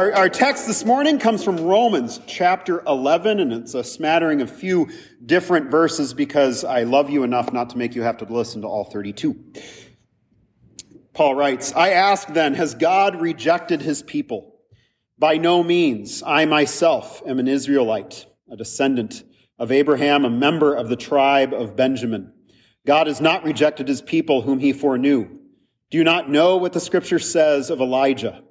Our, 0.00 0.14
our 0.14 0.28
text 0.30 0.66
this 0.66 0.82
morning 0.82 1.18
comes 1.18 1.44
from 1.44 1.58
Romans 1.58 2.20
chapter 2.26 2.82
11, 2.86 3.38
and 3.38 3.52
it's 3.52 3.74
a 3.74 3.84
smattering 3.84 4.40
of 4.40 4.50
few 4.50 4.88
different 5.26 5.70
verses 5.70 6.14
because 6.14 6.64
I 6.64 6.84
love 6.84 7.10
you 7.10 7.22
enough 7.22 7.52
not 7.52 7.68
to 7.68 7.76
make 7.76 7.94
you 7.94 8.00
have 8.00 8.16
to 8.16 8.24
listen 8.24 8.62
to 8.62 8.66
all 8.66 8.84
32. 8.84 9.38
Paul 11.12 11.34
writes, 11.34 11.74
I 11.74 11.90
ask 11.90 12.26
then, 12.28 12.54
has 12.54 12.74
God 12.74 13.20
rejected 13.20 13.82
his 13.82 14.02
people? 14.02 14.54
By 15.18 15.36
no 15.36 15.62
means. 15.62 16.22
I 16.22 16.46
myself 16.46 17.20
am 17.26 17.38
an 17.38 17.46
Israelite, 17.46 18.24
a 18.50 18.56
descendant 18.56 19.22
of 19.58 19.70
Abraham, 19.70 20.24
a 20.24 20.30
member 20.30 20.72
of 20.72 20.88
the 20.88 20.96
tribe 20.96 21.52
of 21.52 21.76
Benjamin. 21.76 22.32
God 22.86 23.06
has 23.06 23.20
not 23.20 23.44
rejected 23.44 23.86
his 23.86 24.00
people 24.00 24.40
whom 24.40 24.60
he 24.60 24.72
foreknew. 24.72 25.28
Do 25.90 25.98
you 25.98 26.04
not 26.04 26.30
know 26.30 26.56
what 26.56 26.72
the 26.72 26.80
scripture 26.80 27.18
says 27.18 27.68
of 27.68 27.82
Elijah? 27.82 28.42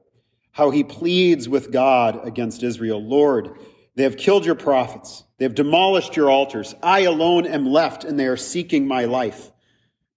How 0.51 0.69
he 0.69 0.83
pleads 0.83 1.47
with 1.47 1.71
God 1.71 2.25
against 2.27 2.63
Israel. 2.63 3.01
Lord, 3.01 3.57
they 3.95 4.03
have 4.03 4.17
killed 4.17 4.45
your 4.45 4.55
prophets. 4.55 5.23
They 5.37 5.45
have 5.45 5.55
demolished 5.55 6.15
your 6.15 6.29
altars. 6.29 6.75
I 6.81 7.01
alone 7.01 7.45
am 7.45 7.65
left, 7.65 8.03
and 8.03 8.19
they 8.19 8.27
are 8.27 8.37
seeking 8.37 8.87
my 8.87 9.05
life. 9.05 9.51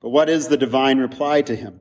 But 0.01 0.11
what 0.11 0.29
is 0.29 0.49
the 0.49 0.57
divine 0.57 0.99
reply 0.99 1.43
to 1.43 1.55
him? 1.55 1.81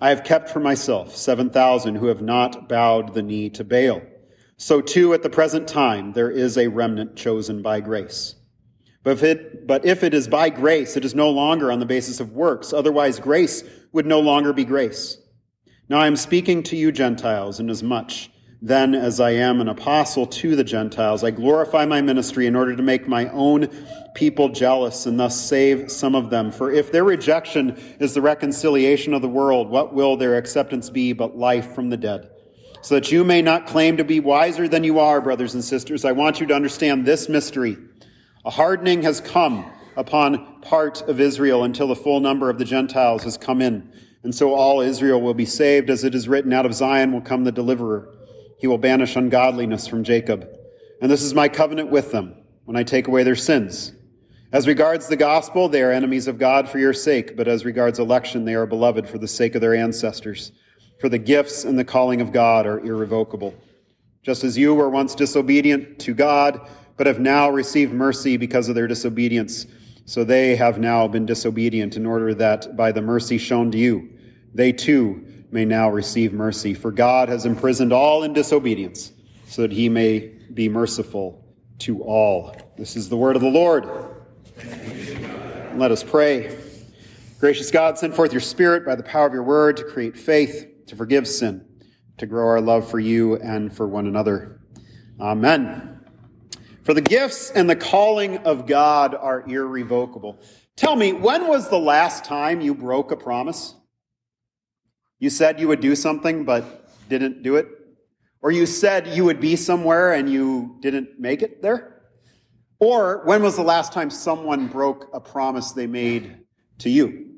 I 0.00 0.10
have 0.10 0.24
kept 0.24 0.50
for 0.50 0.60
myself 0.60 1.16
7,000 1.16 1.94
who 1.94 2.06
have 2.06 2.20
not 2.20 2.68
bowed 2.68 3.14
the 3.14 3.22
knee 3.22 3.48
to 3.50 3.64
Baal. 3.64 4.02
So 4.58 4.80
too 4.80 5.14
at 5.14 5.22
the 5.22 5.30
present 5.30 5.68
time 5.68 6.12
there 6.12 6.30
is 6.30 6.58
a 6.58 6.68
remnant 6.68 7.16
chosen 7.16 7.62
by 7.62 7.80
grace. 7.80 8.34
But 9.02 9.12
if 9.12 9.22
it, 9.22 9.66
but 9.66 9.84
if 9.84 10.02
it 10.02 10.14
is 10.14 10.28
by 10.28 10.50
grace, 10.50 10.96
it 10.96 11.04
is 11.04 11.14
no 11.14 11.30
longer 11.30 11.70
on 11.70 11.78
the 11.78 11.86
basis 11.86 12.20
of 12.20 12.32
works. 12.32 12.72
Otherwise 12.72 13.20
grace 13.20 13.62
would 13.92 14.06
no 14.06 14.20
longer 14.20 14.52
be 14.52 14.64
grace. 14.64 15.18
Now 15.88 15.98
I 15.98 16.06
am 16.06 16.16
speaking 16.16 16.62
to 16.64 16.76
you 16.76 16.92
Gentiles, 16.92 17.60
inasmuch 17.60 18.28
then 18.62 18.94
as 18.94 19.20
I 19.20 19.30
am 19.30 19.60
an 19.60 19.68
apostle 19.68 20.26
to 20.26 20.56
the 20.56 20.64
Gentiles, 20.64 21.22
I 21.22 21.30
glorify 21.30 21.84
my 21.84 22.00
ministry 22.00 22.46
in 22.46 22.56
order 22.56 22.74
to 22.74 22.82
make 22.82 23.06
my 23.06 23.28
own 23.28 23.68
people 24.14 24.48
jealous 24.48 25.04
and 25.06 25.20
thus 25.20 25.38
save 25.38 25.90
some 25.90 26.14
of 26.14 26.30
them. 26.30 26.50
For 26.50 26.72
if 26.72 26.90
their 26.90 27.04
rejection 27.04 27.78
is 28.00 28.14
the 28.14 28.22
reconciliation 28.22 29.12
of 29.12 29.20
the 29.20 29.28
world, 29.28 29.68
what 29.68 29.92
will 29.92 30.16
their 30.16 30.36
acceptance 30.36 30.88
be 30.88 31.12
but 31.12 31.36
life 31.36 31.74
from 31.74 31.90
the 31.90 31.96
dead? 31.98 32.30
So 32.80 32.94
that 32.94 33.12
you 33.12 33.24
may 33.24 33.42
not 33.42 33.66
claim 33.66 33.98
to 33.98 34.04
be 34.04 34.20
wiser 34.20 34.68
than 34.68 34.84
you 34.84 34.98
are, 34.98 35.20
brothers 35.20 35.54
and 35.54 35.62
sisters, 35.62 36.04
I 36.04 36.12
want 36.12 36.40
you 36.40 36.46
to 36.46 36.54
understand 36.54 37.04
this 37.04 37.28
mystery. 37.28 37.76
A 38.44 38.50
hardening 38.50 39.02
has 39.02 39.20
come 39.20 39.70
upon 39.96 40.60
part 40.62 41.02
of 41.02 41.20
Israel 41.20 41.64
until 41.64 41.88
the 41.88 41.96
full 41.96 42.20
number 42.20 42.48
of 42.48 42.58
the 42.58 42.64
Gentiles 42.64 43.22
has 43.24 43.36
come 43.36 43.60
in. 43.60 43.92
And 44.26 44.34
so 44.34 44.54
all 44.54 44.80
Israel 44.80 45.22
will 45.22 45.34
be 45.34 45.44
saved, 45.46 45.88
as 45.88 46.02
it 46.02 46.12
is 46.12 46.26
written, 46.26 46.52
out 46.52 46.66
of 46.66 46.74
Zion 46.74 47.12
will 47.12 47.20
come 47.20 47.44
the 47.44 47.52
deliverer. 47.52 48.12
He 48.58 48.66
will 48.66 48.76
banish 48.76 49.14
ungodliness 49.14 49.86
from 49.86 50.02
Jacob. 50.02 50.48
And 51.00 51.08
this 51.08 51.22
is 51.22 51.32
my 51.32 51.48
covenant 51.48 51.92
with 51.92 52.10
them 52.10 52.34
when 52.64 52.76
I 52.76 52.82
take 52.82 53.06
away 53.06 53.22
their 53.22 53.36
sins. 53.36 53.92
As 54.50 54.66
regards 54.66 55.06
the 55.06 55.14
gospel, 55.14 55.68
they 55.68 55.80
are 55.80 55.92
enemies 55.92 56.26
of 56.26 56.40
God 56.40 56.68
for 56.68 56.80
your 56.80 56.92
sake, 56.92 57.36
but 57.36 57.46
as 57.46 57.64
regards 57.64 58.00
election, 58.00 58.44
they 58.44 58.56
are 58.56 58.66
beloved 58.66 59.08
for 59.08 59.18
the 59.18 59.28
sake 59.28 59.54
of 59.54 59.60
their 59.60 59.76
ancestors. 59.76 60.50
For 61.00 61.08
the 61.08 61.18
gifts 61.18 61.64
and 61.64 61.78
the 61.78 61.84
calling 61.84 62.20
of 62.20 62.32
God 62.32 62.66
are 62.66 62.80
irrevocable. 62.80 63.54
Just 64.24 64.42
as 64.42 64.58
you 64.58 64.74
were 64.74 64.90
once 64.90 65.14
disobedient 65.14 66.00
to 66.00 66.14
God, 66.14 66.68
but 66.96 67.06
have 67.06 67.20
now 67.20 67.48
received 67.48 67.92
mercy 67.92 68.36
because 68.36 68.68
of 68.68 68.74
their 68.74 68.88
disobedience, 68.88 69.66
so 70.04 70.24
they 70.24 70.56
have 70.56 70.80
now 70.80 71.06
been 71.06 71.26
disobedient 71.26 71.96
in 71.96 72.04
order 72.04 72.34
that 72.34 72.76
by 72.76 72.90
the 72.90 73.02
mercy 73.02 73.38
shown 73.38 73.70
to 73.70 73.78
you, 73.78 74.10
they 74.56 74.72
too 74.72 75.24
may 75.50 75.64
now 75.64 75.90
receive 75.90 76.32
mercy. 76.32 76.74
For 76.74 76.90
God 76.90 77.28
has 77.28 77.46
imprisoned 77.46 77.92
all 77.92 78.22
in 78.22 78.32
disobedience, 78.32 79.12
so 79.46 79.62
that 79.62 79.72
he 79.72 79.88
may 79.88 80.32
be 80.52 80.68
merciful 80.68 81.44
to 81.78 82.02
all. 82.02 82.54
This 82.76 82.96
is 82.96 83.08
the 83.08 83.16
word 83.16 83.36
of 83.36 83.42
the 83.42 83.50
Lord. 83.50 83.88
Let 85.76 85.92
us 85.92 86.02
pray. 86.02 86.58
Gracious 87.38 87.70
God, 87.70 87.98
send 87.98 88.14
forth 88.14 88.32
your 88.32 88.40
Spirit 88.40 88.86
by 88.86 88.94
the 88.94 89.02
power 89.02 89.26
of 89.26 89.34
your 89.34 89.42
word 89.42 89.76
to 89.76 89.84
create 89.84 90.16
faith, 90.16 90.86
to 90.86 90.96
forgive 90.96 91.28
sin, 91.28 91.64
to 92.16 92.26
grow 92.26 92.48
our 92.48 92.60
love 92.60 92.90
for 92.90 92.98
you 92.98 93.36
and 93.36 93.74
for 93.74 93.86
one 93.86 94.06
another. 94.06 94.62
Amen. 95.20 96.00
For 96.82 96.94
the 96.94 97.02
gifts 97.02 97.50
and 97.50 97.68
the 97.68 97.76
calling 97.76 98.38
of 98.38 98.66
God 98.66 99.14
are 99.14 99.42
irrevocable. 99.46 100.40
Tell 100.76 100.96
me, 100.96 101.12
when 101.12 101.46
was 101.46 101.68
the 101.68 101.78
last 101.78 102.24
time 102.24 102.60
you 102.60 102.74
broke 102.74 103.10
a 103.12 103.16
promise? 103.16 103.75
You 105.18 105.30
said 105.30 105.60
you 105.60 105.68
would 105.68 105.80
do 105.80 105.96
something 105.96 106.44
but 106.44 106.90
didn't 107.08 107.42
do 107.42 107.56
it? 107.56 107.68
Or 108.42 108.50
you 108.50 108.66
said 108.66 109.08
you 109.08 109.24
would 109.24 109.40
be 109.40 109.56
somewhere 109.56 110.12
and 110.12 110.30
you 110.30 110.76
didn't 110.80 111.18
make 111.18 111.42
it 111.42 111.62
there? 111.62 112.02
Or 112.78 113.22
when 113.24 113.42
was 113.42 113.56
the 113.56 113.62
last 113.62 113.92
time 113.92 114.10
someone 114.10 114.66
broke 114.66 115.08
a 115.14 115.20
promise 115.20 115.72
they 115.72 115.86
made 115.86 116.38
to 116.78 116.90
you? 116.90 117.30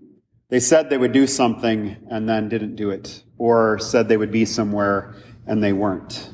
They 0.49 0.61
said 0.61 0.91
they 0.91 0.99
would 0.99 1.13
do 1.13 1.27
something 1.27 1.97
and 2.11 2.29
then 2.29 2.49
didn't 2.49 2.77
do 2.77 2.91
it, 2.91 3.23
or 3.37 3.79
said 3.79 4.09
they 4.09 4.17
would 4.17 4.33
be 4.33 4.45
somewhere 4.47 5.15
and 5.47 5.63
they 5.63 5.73
weren't. 5.73 6.33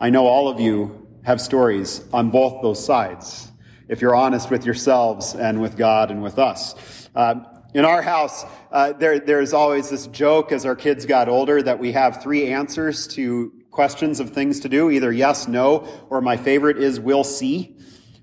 I 0.00 0.10
know 0.10 0.26
all 0.26 0.48
of 0.48 0.60
you 0.60 1.06
have 1.24 1.40
stories 1.40 2.04
on 2.12 2.30
both 2.30 2.62
those 2.62 2.82
sides, 2.84 3.50
if 3.88 4.00
you're 4.00 4.14
honest 4.14 4.50
with 4.50 4.64
yourselves 4.64 5.34
and 5.34 5.60
with 5.60 5.76
God 5.76 6.10
and 6.10 6.22
with 6.22 6.38
us. 6.38 7.08
Uh, 7.14 7.34
in 7.74 7.84
our 7.84 8.02
house, 8.02 8.44
uh, 8.70 8.92
there, 8.92 9.18
there's 9.18 9.52
always 9.52 9.88
this 9.88 10.06
joke 10.08 10.52
as 10.52 10.66
our 10.66 10.76
kids 10.76 11.06
got 11.06 11.28
older 11.28 11.62
that 11.62 11.78
we 11.78 11.92
have 11.92 12.22
three 12.22 12.52
answers 12.52 13.06
to 13.08 13.52
questions 13.70 14.20
of 14.20 14.30
things 14.30 14.60
to 14.60 14.68
do, 14.68 14.90
either 14.90 15.10
yes, 15.10 15.48
no, 15.48 15.88
or 16.10 16.20
my 16.20 16.36
favorite 16.36 16.76
is 16.78 17.00
we'll 17.00 17.24
see. 17.24 17.76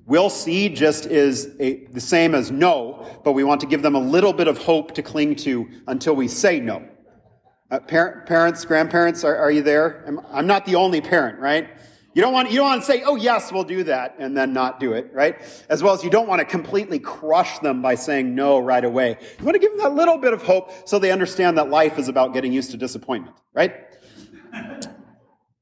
We'll 0.06 0.30
see 0.30 0.70
just 0.70 1.08
is 1.08 1.56
a, 1.60 1.86
the 1.88 2.02
same 2.02 2.36
as 2.36 2.52
no, 2.52 3.22
but 3.24 3.34
we 3.34 3.44
want 3.44 3.62
to 3.62 3.68
give 3.68 3.82
them 3.82 3.96
a 3.96 4.00
little 4.00 4.34
bit 4.34 4.48
of 4.48 4.60
hope 4.60 4.94
to 4.96 5.04
cling 5.04 5.36
to 5.38 5.68
until 5.88 6.16
we 6.16 6.28
say 6.28 6.60
no. 6.60 6.88
Uh, 7.72 7.80
parent, 7.80 8.28
parents, 8.28 8.66
grandparents, 8.66 9.24
are, 9.24 9.36
are 9.36 9.52
you 9.52 9.62
there? 9.62 10.04
I'm, 10.08 10.20
I'm 10.32 10.48
not 10.48 10.66
the 10.66 10.76
only 10.76 11.02
parent, 11.02 11.40
right? 11.40 11.70
You 12.20 12.26
don't 12.26 12.34
want, 12.34 12.52
you 12.52 12.58
don't 12.58 12.66
want 12.66 12.82
to 12.82 12.86
say, 12.86 13.02
oh 13.04 13.16
yes, 13.16 13.50
we'll 13.50 13.64
do 13.64 13.82
that, 13.84 14.16
and 14.20 14.36
then 14.36 14.52
not 14.52 14.82
do 14.82 14.92
it, 14.92 15.10
right? 15.14 15.40
As 15.70 15.82
well 15.82 15.94
as 15.94 16.04
you 16.04 16.10
don't 16.10 16.28
want 16.28 16.40
to 16.40 16.46
completely 16.46 17.00
crush 17.00 17.60
them 17.60 17.82
by 17.82 17.96
saying 17.96 18.36
no 18.36 18.60
right 18.60 18.84
away. 18.84 19.16
You 19.40 19.46
want 19.46 19.56
to 19.56 19.60
give 19.60 19.72
them 19.72 19.80
that 19.80 19.96
little 19.96 20.18
bit 20.18 20.34
of 20.34 20.42
hope 20.42 20.70
so 20.86 21.00
they 21.00 21.14
understand 21.14 21.58
that 21.58 21.70
life 21.70 21.98
is 21.98 22.10
about 22.10 22.34
getting 22.34 22.52
used 22.52 22.72
to 22.72 22.78
disappointment, 22.78 23.38
right? 23.54 23.74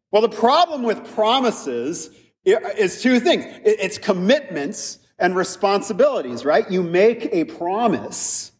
Well, 0.09 0.23
the 0.23 0.29
problem 0.29 0.81
with 0.81 1.13
promises 1.13 2.09
is 2.43 3.03
two 3.03 3.19
things. 3.19 3.45
It's 3.63 3.99
commitments 3.99 4.97
and 5.19 5.35
responsibilities, 5.35 6.43
right? 6.43 6.71
You 6.71 6.81
make 6.81 7.29
a 7.33 7.43
promise. 7.43 8.51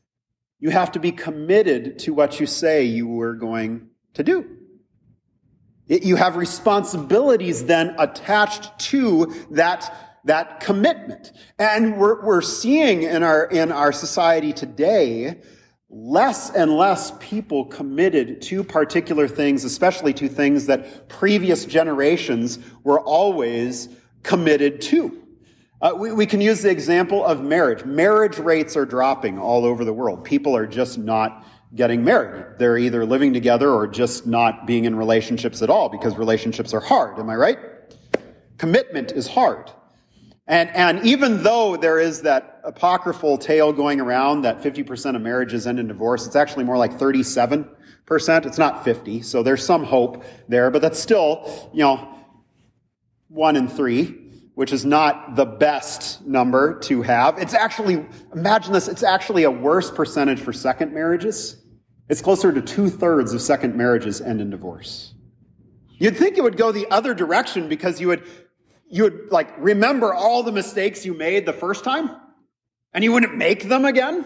You 0.59 0.69
have 0.69 0.91
to 0.91 0.99
be 0.99 1.11
committed 1.11 1.97
to 2.01 2.13
what 2.13 2.39
you 2.39 2.45
say 2.45 2.83
you 2.83 3.07
were 3.07 3.33
going 3.33 3.87
to 4.13 4.21
do. 4.21 4.45
You 5.87 6.17
have 6.17 6.35
responsibilities 6.35 7.65
then 7.65 7.95
attached 7.97 8.77
to 8.91 9.33
that, 9.51 10.19
that 10.25 10.59
commitment. 10.59 11.31
And 11.57 11.97
we're, 11.97 12.23
we're 12.25 12.41
seeing 12.41 13.03
in 13.03 13.23
our, 13.23 13.45
in 13.45 13.71
our 13.71 13.91
society 13.91 14.51
today 14.51 15.41
less 15.89 16.49
and 16.49 16.75
less 16.75 17.13
people 17.19 17.65
committed 17.65 18.41
to 18.41 18.63
particular 18.63 19.27
things, 19.27 19.63
especially 19.63 20.13
to 20.13 20.27
things 20.27 20.65
that 20.65 21.07
previous 21.07 21.63
generations 21.65 22.59
were 22.83 22.99
always 22.99 23.87
committed 24.23 24.81
to. 24.81 25.23
Uh, 25.81 25.93
we, 25.95 26.11
we 26.11 26.25
can 26.25 26.41
use 26.41 26.63
the 26.63 26.69
example 26.69 27.23
of 27.23 27.41
marriage. 27.41 27.85
Marriage 27.85 28.37
rates 28.39 28.75
are 28.75 28.85
dropping 28.85 29.39
all 29.39 29.63
over 29.63 29.85
the 29.85 29.93
world. 29.93 30.25
People 30.25 30.55
are 30.57 30.67
just 30.67 30.97
not 30.97 31.45
getting 31.75 32.03
married. 32.03 32.57
They're 32.57 32.77
either 32.77 33.05
living 33.05 33.33
together 33.33 33.71
or 33.71 33.87
just 33.87 34.25
not 34.25 34.65
being 34.65 34.85
in 34.85 34.95
relationships 34.95 35.61
at 35.61 35.69
all 35.69 35.89
because 35.89 36.15
relationships 36.17 36.73
are 36.73 36.79
hard. 36.79 37.19
Am 37.19 37.29
I 37.29 37.35
right? 37.35 37.59
Commitment 38.57 39.11
is 39.11 39.27
hard. 39.27 39.71
And, 40.47 40.69
and 40.69 41.05
even 41.05 41.43
though 41.43 41.75
there 41.75 41.99
is 41.99 42.21
that 42.21 42.61
apocryphal 42.63 43.37
tale 43.37 43.73
going 43.73 43.99
around 43.99 44.43
that 44.43 44.61
50% 44.61 45.15
of 45.15 45.21
marriages 45.21 45.67
end 45.67 45.79
in 45.79 45.87
divorce, 45.87 46.25
it's 46.25 46.37
actually 46.37 46.63
more 46.63 46.77
like 46.77 46.93
37%. 46.93 47.67
It's 48.45 48.57
not 48.57 48.85
50. 48.85 49.21
So 49.21 49.43
there's 49.43 49.63
some 49.63 49.83
hope 49.83 50.23
there, 50.47 50.71
but 50.71 50.81
that's 50.81 50.99
still, 50.99 51.69
you 51.73 51.81
know, 51.81 52.15
one 53.27 53.57
in 53.57 53.67
three 53.67 54.26
which 54.57 54.73
is 54.73 54.83
not 54.83 55.35
the 55.35 55.45
best 55.45 56.25
number 56.25 56.79
to 56.79 57.03
have. 57.03 57.37
It's 57.37 57.53
actually, 57.53 58.03
imagine 58.33 58.73
this, 58.73 58.87
it's 58.87 59.03
actually 59.03 59.43
a 59.43 59.51
worse 59.51 59.91
percentage 59.91 60.39
for 60.39 60.51
second 60.51 60.91
marriages. 60.91 61.63
It's 62.09 62.21
closer 62.21 62.51
to 62.51 62.59
two 62.59 62.89
thirds 62.89 63.33
of 63.33 63.41
second 63.43 63.75
marriages 63.75 64.19
end 64.19 64.41
in 64.41 64.49
divorce. 64.49 65.13
You'd 65.99 66.17
think 66.17 66.39
it 66.39 66.41
would 66.41 66.57
go 66.57 66.71
the 66.71 66.89
other 66.89 67.13
direction 67.13 67.69
because 67.69 68.01
you 68.01 68.07
would, 68.07 68.23
you 68.89 69.03
would 69.03 69.27
like 69.29 69.53
remember 69.59 70.11
all 70.11 70.41
the 70.41 70.51
mistakes 70.51 71.05
you 71.05 71.13
made 71.13 71.45
the 71.45 71.53
first 71.53 71.83
time 71.83 72.09
and 72.93 73.03
you 73.03 73.11
wouldn't 73.11 73.37
make 73.37 73.69
them 73.69 73.85
again. 73.85 74.25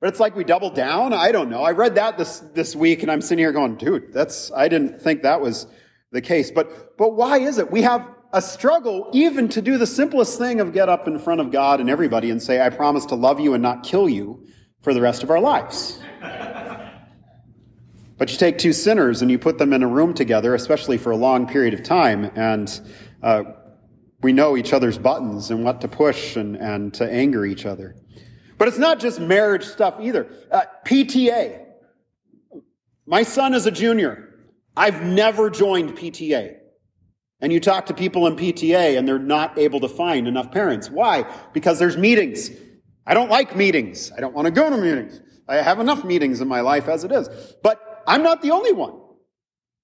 But 0.00 0.08
it's 0.08 0.20
like 0.20 0.34
we 0.34 0.42
double 0.42 0.70
down. 0.70 1.12
I 1.12 1.32
don't 1.32 1.50
know. 1.50 1.60
I 1.60 1.72
read 1.72 1.96
that 1.96 2.16
this, 2.16 2.38
this 2.54 2.74
week 2.74 3.02
and 3.02 3.12
I'm 3.12 3.20
sitting 3.20 3.44
here 3.44 3.52
going, 3.52 3.76
dude, 3.76 4.10
that's, 4.10 4.50
I 4.52 4.68
didn't 4.68 5.02
think 5.02 5.20
that 5.20 5.38
was 5.38 5.66
the 6.12 6.22
case. 6.22 6.50
But, 6.50 6.96
but 6.96 7.10
why 7.10 7.40
is 7.40 7.58
it? 7.58 7.70
We 7.70 7.82
have 7.82 8.08
a 8.32 8.40
struggle 8.40 9.10
even 9.12 9.48
to 9.48 9.60
do 9.60 9.76
the 9.76 9.86
simplest 9.86 10.38
thing 10.38 10.60
of 10.60 10.72
get 10.72 10.88
up 10.88 11.08
in 11.08 11.18
front 11.18 11.40
of 11.40 11.50
God 11.50 11.80
and 11.80 11.90
everybody 11.90 12.30
and 12.30 12.42
say, 12.42 12.60
I 12.60 12.70
promise 12.70 13.04
to 13.06 13.14
love 13.14 13.40
you 13.40 13.54
and 13.54 13.62
not 13.62 13.82
kill 13.82 14.08
you 14.08 14.46
for 14.82 14.94
the 14.94 15.00
rest 15.00 15.22
of 15.22 15.30
our 15.30 15.40
lives. 15.40 15.98
but 18.18 18.30
you 18.30 18.36
take 18.38 18.58
two 18.58 18.72
sinners 18.72 19.22
and 19.22 19.30
you 19.30 19.38
put 19.38 19.58
them 19.58 19.72
in 19.72 19.82
a 19.82 19.88
room 19.88 20.14
together, 20.14 20.54
especially 20.54 20.96
for 20.96 21.10
a 21.10 21.16
long 21.16 21.46
period 21.46 21.74
of 21.74 21.82
time, 21.82 22.30
and 22.36 22.80
uh, 23.22 23.42
we 24.22 24.32
know 24.32 24.56
each 24.56 24.72
other's 24.72 24.98
buttons 24.98 25.50
and 25.50 25.64
what 25.64 25.80
to 25.80 25.88
push 25.88 26.36
and, 26.36 26.56
and 26.56 26.94
to 26.94 27.10
anger 27.10 27.44
each 27.44 27.66
other. 27.66 27.96
But 28.58 28.68
it's 28.68 28.78
not 28.78 29.00
just 29.00 29.20
marriage 29.20 29.64
stuff 29.64 29.94
either. 30.00 30.28
Uh, 30.52 30.62
PTA. 30.84 31.64
My 33.06 33.22
son 33.22 33.54
is 33.54 33.66
a 33.66 33.70
junior. 33.70 34.38
I've 34.76 35.02
never 35.02 35.50
joined 35.50 35.96
PTA. 35.96 36.59
And 37.40 37.52
you 37.52 37.60
talk 37.60 37.86
to 37.86 37.94
people 37.94 38.26
in 38.26 38.36
PTA 38.36 38.98
and 38.98 39.08
they're 39.08 39.18
not 39.18 39.58
able 39.58 39.80
to 39.80 39.88
find 39.88 40.28
enough 40.28 40.50
parents. 40.50 40.90
Why? 40.90 41.24
Because 41.52 41.78
there's 41.78 41.96
meetings. 41.96 42.50
I 43.06 43.14
don't 43.14 43.30
like 43.30 43.56
meetings. 43.56 44.12
I 44.16 44.20
don't 44.20 44.34
want 44.34 44.46
to 44.46 44.50
go 44.50 44.68
to 44.68 44.76
meetings. 44.76 45.20
I 45.48 45.56
have 45.56 45.80
enough 45.80 46.04
meetings 46.04 46.40
in 46.40 46.48
my 46.48 46.60
life 46.60 46.86
as 46.88 47.02
it 47.04 47.12
is. 47.12 47.28
But 47.62 48.02
I'm 48.06 48.22
not 48.22 48.42
the 48.42 48.50
only 48.50 48.72
one. 48.72 49.00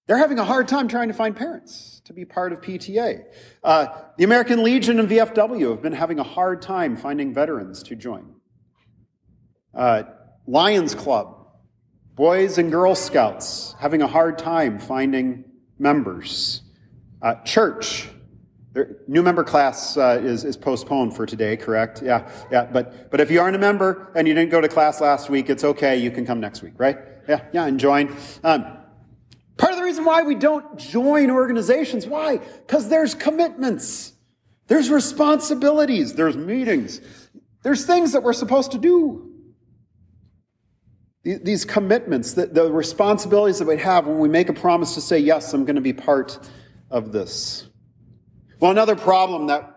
They're 0.06 0.18
having 0.18 0.38
a 0.38 0.44
hard 0.44 0.68
time 0.68 0.86
trying 0.86 1.08
to 1.08 1.14
find 1.14 1.34
parents 1.34 2.00
to 2.04 2.12
be 2.12 2.24
part 2.24 2.52
of 2.52 2.60
PTA. 2.60 3.24
Uh, 3.64 3.86
the 4.16 4.24
American 4.24 4.62
Legion 4.62 5.00
and 5.00 5.08
VFW 5.08 5.70
have 5.70 5.82
been 5.82 5.92
having 5.92 6.20
a 6.20 6.22
hard 6.22 6.62
time 6.62 6.96
finding 6.96 7.34
veterans 7.34 7.82
to 7.84 7.96
join. 7.96 8.34
Uh, 9.74 10.04
Lions 10.46 10.94
Club, 10.94 11.48
Boys 12.14 12.58
and 12.58 12.70
Girl 12.70 12.94
Scouts 12.94 13.74
having 13.80 14.00
a 14.00 14.06
hard 14.06 14.38
time 14.38 14.78
finding 14.78 15.44
members. 15.78 16.62
Uh, 17.26 17.34
church, 17.42 18.08
there, 18.72 18.98
new 19.08 19.20
member 19.20 19.42
class 19.42 19.96
uh, 19.96 20.20
is, 20.22 20.44
is 20.44 20.56
postponed 20.56 21.16
for 21.16 21.26
today, 21.26 21.56
correct? 21.56 22.00
Yeah, 22.00 22.30
yeah. 22.52 22.66
But, 22.66 23.10
but 23.10 23.20
if 23.20 23.32
you 23.32 23.40
aren't 23.40 23.56
a 23.56 23.58
member 23.58 24.12
and 24.14 24.28
you 24.28 24.34
didn't 24.34 24.52
go 24.52 24.60
to 24.60 24.68
class 24.68 25.00
last 25.00 25.28
week, 25.28 25.50
it's 25.50 25.64
okay. 25.64 25.96
You 25.96 26.12
can 26.12 26.24
come 26.24 26.38
next 26.38 26.62
week, 26.62 26.74
right? 26.78 26.96
Yeah, 27.28 27.40
yeah, 27.52 27.66
and 27.66 27.80
join. 27.80 28.14
Um, 28.44 28.78
part 29.56 29.72
of 29.72 29.76
the 29.76 29.82
reason 29.82 30.04
why 30.04 30.22
we 30.22 30.36
don't 30.36 30.78
join 30.78 31.32
organizations, 31.32 32.06
why? 32.06 32.36
Because 32.36 32.88
there's 32.88 33.12
commitments, 33.12 34.12
there's 34.68 34.88
responsibilities, 34.88 36.14
there's 36.14 36.36
meetings, 36.36 37.00
there's 37.64 37.84
things 37.84 38.12
that 38.12 38.22
we're 38.22 38.34
supposed 38.34 38.70
to 38.70 38.78
do. 38.78 39.32
These 41.24 41.64
commitments, 41.64 42.34
the, 42.34 42.46
the 42.46 42.70
responsibilities 42.70 43.58
that 43.58 43.66
we 43.66 43.78
have 43.78 44.06
when 44.06 44.20
we 44.20 44.28
make 44.28 44.48
a 44.48 44.52
promise 44.52 44.94
to 44.94 45.00
say, 45.00 45.18
yes, 45.18 45.52
I'm 45.52 45.64
going 45.64 45.74
to 45.74 45.82
be 45.82 45.92
part 45.92 46.38
of 46.90 47.12
this. 47.12 47.68
Well, 48.60 48.70
another 48.70 48.96
problem 48.96 49.48
that 49.48 49.72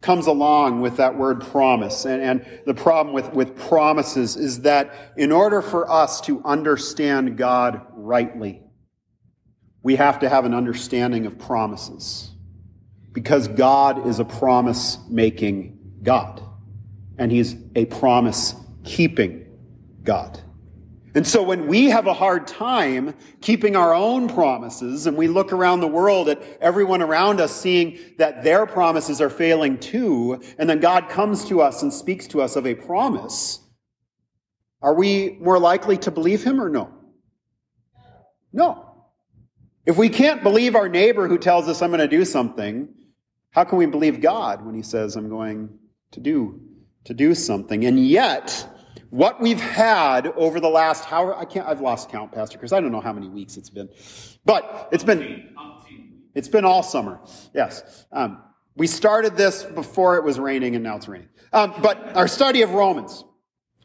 comes 0.00 0.26
along 0.26 0.80
with 0.80 0.98
that 0.98 1.16
word 1.16 1.40
promise 1.40 2.04
and, 2.04 2.22
and 2.22 2.60
the 2.64 2.74
problem 2.74 3.14
with, 3.14 3.32
with 3.32 3.56
promises 3.56 4.36
is 4.36 4.60
that 4.60 5.12
in 5.16 5.32
order 5.32 5.60
for 5.60 5.90
us 5.90 6.20
to 6.20 6.40
understand 6.44 7.36
God 7.36 7.84
rightly, 7.92 8.62
we 9.82 9.96
have 9.96 10.18
to 10.20 10.28
have 10.28 10.44
an 10.44 10.52
understanding 10.52 11.26
of 11.26 11.38
promises. 11.38 12.30
Because 13.12 13.48
God 13.48 14.06
is 14.06 14.18
a 14.18 14.24
promise 14.24 14.98
making 15.08 15.78
God. 16.02 16.42
And 17.18 17.32
He's 17.32 17.54
a 17.74 17.86
promise 17.86 18.54
keeping 18.84 19.46
God. 20.02 20.40
And 21.16 21.26
so 21.26 21.42
when 21.42 21.66
we 21.66 21.86
have 21.86 22.06
a 22.06 22.12
hard 22.12 22.46
time 22.46 23.14
keeping 23.40 23.74
our 23.74 23.94
own 23.94 24.28
promises 24.28 25.06
and 25.06 25.16
we 25.16 25.28
look 25.28 25.50
around 25.50 25.80
the 25.80 25.86
world 25.86 26.28
at 26.28 26.42
everyone 26.60 27.00
around 27.00 27.40
us 27.40 27.58
seeing 27.58 27.98
that 28.18 28.44
their 28.44 28.66
promises 28.66 29.22
are 29.22 29.30
failing 29.30 29.78
too, 29.78 30.42
and 30.58 30.68
then 30.68 30.78
God 30.78 31.08
comes 31.08 31.46
to 31.46 31.62
us 31.62 31.82
and 31.82 31.90
speaks 31.90 32.26
to 32.28 32.42
us 32.42 32.54
of 32.54 32.66
a 32.66 32.74
promise, 32.74 33.60
are 34.82 34.92
we 34.92 35.38
more 35.40 35.58
likely 35.58 35.96
to 35.96 36.10
believe 36.10 36.44
him 36.44 36.60
or 36.60 36.68
no? 36.68 36.92
No. 38.52 39.06
If 39.86 39.96
we 39.96 40.10
can't 40.10 40.42
believe 40.42 40.76
our 40.76 40.90
neighbor 40.90 41.28
who 41.28 41.38
tells 41.38 41.66
us 41.66 41.80
I'm 41.80 41.88
going 41.88 42.00
to 42.00 42.08
do 42.08 42.26
something, 42.26 42.90
how 43.52 43.64
can 43.64 43.78
we 43.78 43.86
believe 43.86 44.20
God 44.20 44.66
when 44.66 44.74
he 44.74 44.82
says 44.82 45.16
I'm 45.16 45.30
going 45.30 45.78
to 46.10 46.20
do 46.20 46.60
to 47.04 47.14
do 47.14 47.34
something? 47.34 47.86
And 47.86 48.06
yet, 48.06 48.68
what 49.10 49.40
we've 49.40 49.60
had 49.60 50.28
over 50.36 50.60
the 50.60 50.68
last 50.68 51.04
how 51.04 51.32
I 51.34 51.44
can't 51.44 51.66
I've 51.66 51.80
lost 51.80 52.10
count, 52.10 52.32
Pastor 52.32 52.58
Chris. 52.58 52.72
I 52.72 52.80
don't 52.80 52.92
know 52.92 53.00
how 53.00 53.12
many 53.12 53.28
weeks 53.28 53.56
it's 53.56 53.70
been, 53.70 53.88
but 54.44 54.88
it's 54.92 55.04
been 55.04 55.54
it's 56.34 56.48
been 56.48 56.64
all 56.64 56.82
summer. 56.82 57.20
Yes, 57.54 58.06
um, 58.12 58.42
we 58.76 58.86
started 58.86 59.36
this 59.36 59.62
before 59.62 60.16
it 60.16 60.24
was 60.24 60.38
raining, 60.38 60.74
and 60.74 60.84
now 60.84 60.96
it's 60.96 61.08
raining. 61.08 61.28
Um, 61.52 61.74
but 61.82 62.16
our 62.16 62.28
study 62.28 62.62
of 62.62 62.70
Romans, 62.72 63.24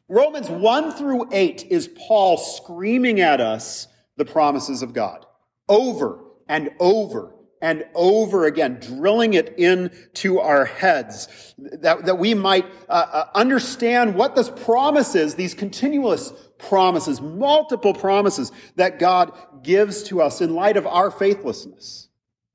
Romans 0.09 0.50
one 0.50 0.91
through 0.91 1.29
eight, 1.31 1.65
is 1.69 1.89
Paul 2.07 2.38
screaming 2.38 3.21
at 3.21 3.39
us 3.39 3.88
the 4.18 4.25
promises 4.25 4.81
of 4.81 4.94
God 4.94 5.25
over 5.69 6.19
and 6.50 6.71
over 6.79 7.33
and 7.62 7.86
over 7.94 8.46
again, 8.46 8.80
drilling 8.80 9.36
it 9.36 9.58
into 9.58 10.40
our 10.40 10.66
heads, 10.66 11.54
that, 11.58 12.06
that 12.06 12.18
we 12.18 12.34
might 12.34 12.66
uh, 12.90 13.08
uh, 13.12 13.28
understand 13.36 14.16
what 14.16 14.36
this 14.36 14.50
promise 14.50 15.16
is, 15.16 15.36
these 15.36 15.54
continuous 15.54 16.34
promises, 16.58 17.21
multiple 17.21 17.94
promises 17.94 18.52
that 18.76 19.00
God 19.00 19.31
gives 19.64 20.04
to 20.04 20.21
us 20.21 20.42
in 20.42 20.56
light 20.56 20.76
of 20.78 20.88
our 20.88 21.12
faithlessness 21.12 22.07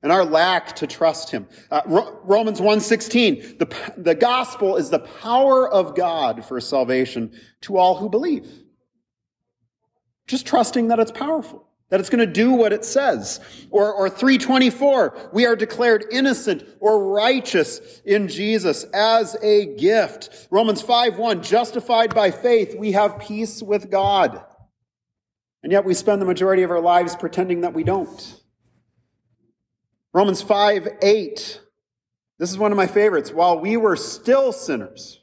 and 0.03 0.11
our 0.11 0.25
lack 0.25 0.75
to 0.75 0.87
trust 0.87 1.31
Him. 1.31 1.47
Uh, 1.71 1.81
Romans 2.23 2.59
1.16, 2.59 3.59
the, 3.59 3.93
the 4.01 4.15
gospel 4.15 4.75
is 4.75 4.89
the 4.89 4.99
power 4.99 5.69
of 5.69 5.95
God 5.95 6.45
for 6.45 6.59
salvation 6.59 7.31
to 7.61 7.77
all 7.77 7.95
who 7.95 8.09
believe. 8.09 8.47
Just 10.27 10.45
trusting 10.45 10.89
that 10.89 10.99
it's 10.99 11.11
powerful 11.11 11.66
that 11.89 11.99
it's 11.99 12.09
going 12.09 12.25
to 12.25 12.31
do 12.31 12.51
what 12.51 12.73
it 12.73 12.83
says. 12.83 13.39
Or, 13.69 13.93
or 13.93 14.09
324, 14.09 15.29
we 15.31 15.45
are 15.45 15.55
declared 15.55 16.05
innocent 16.11 16.63
or 16.79 17.13
righteous 17.13 18.01
in 18.05 18.27
Jesus 18.27 18.83
as 18.93 19.35
a 19.41 19.75
gift. 19.77 20.47
Romans 20.51 20.81
5 20.81 21.17
1, 21.17 21.43
justified 21.43 22.13
by 22.13 22.31
faith, 22.31 22.75
we 22.77 22.91
have 22.91 23.19
peace 23.19 23.63
with 23.63 23.89
God. 23.89 24.43
And 25.63 25.71
yet 25.71 25.85
we 25.85 25.93
spend 25.93 26.21
the 26.21 26.25
majority 26.25 26.63
of 26.63 26.71
our 26.71 26.81
lives 26.81 27.15
pretending 27.15 27.61
that 27.61 27.73
we 27.73 27.83
don't. 27.83 28.41
Romans 30.13 30.41
5 30.41 30.87
8, 31.01 31.61
this 32.37 32.51
is 32.51 32.57
one 32.57 32.71
of 32.71 32.77
my 32.77 32.87
favorites. 32.87 33.31
While 33.31 33.59
we 33.59 33.77
were 33.77 33.95
still 33.95 34.51
sinners, 34.51 35.21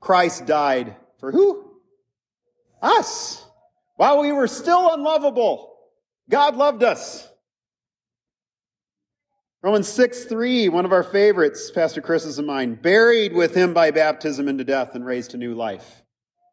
Christ 0.00 0.46
died 0.46 0.96
for 1.18 1.32
who? 1.32 1.78
Us. 2.82 3.45
While 3.96 4.20
we 4.20 4.32
were 4.32 4.46
still 4.46 4.92
unlovable, 4.94 5.74
God 6.30 6.56
loved 6.56 6.82
us. 6.82 7.28
Romans 9.62 9.88
6 9.88 10.26
3, 10.26 10.68
one 10.68 10.84
of 10.84 10.92
our 10.92 11.02
favorites, 11.02 11.70
Pastor 11.70 12.00
Chris's 12.00 12.38
and 12.38 12.46
mine, 12.46 12.74
buried 12.74 13.32
with 13.32 13.54
him 13.54 13.74
by 13.74 13.90
baptism 13.90 14.48
into 14.48 14.64
death 14.64 14.94
and 14.94 15.04
raised 15.04 15.32
to 15.32 15.38
new 15.38 15.54
life. 15.54 16.02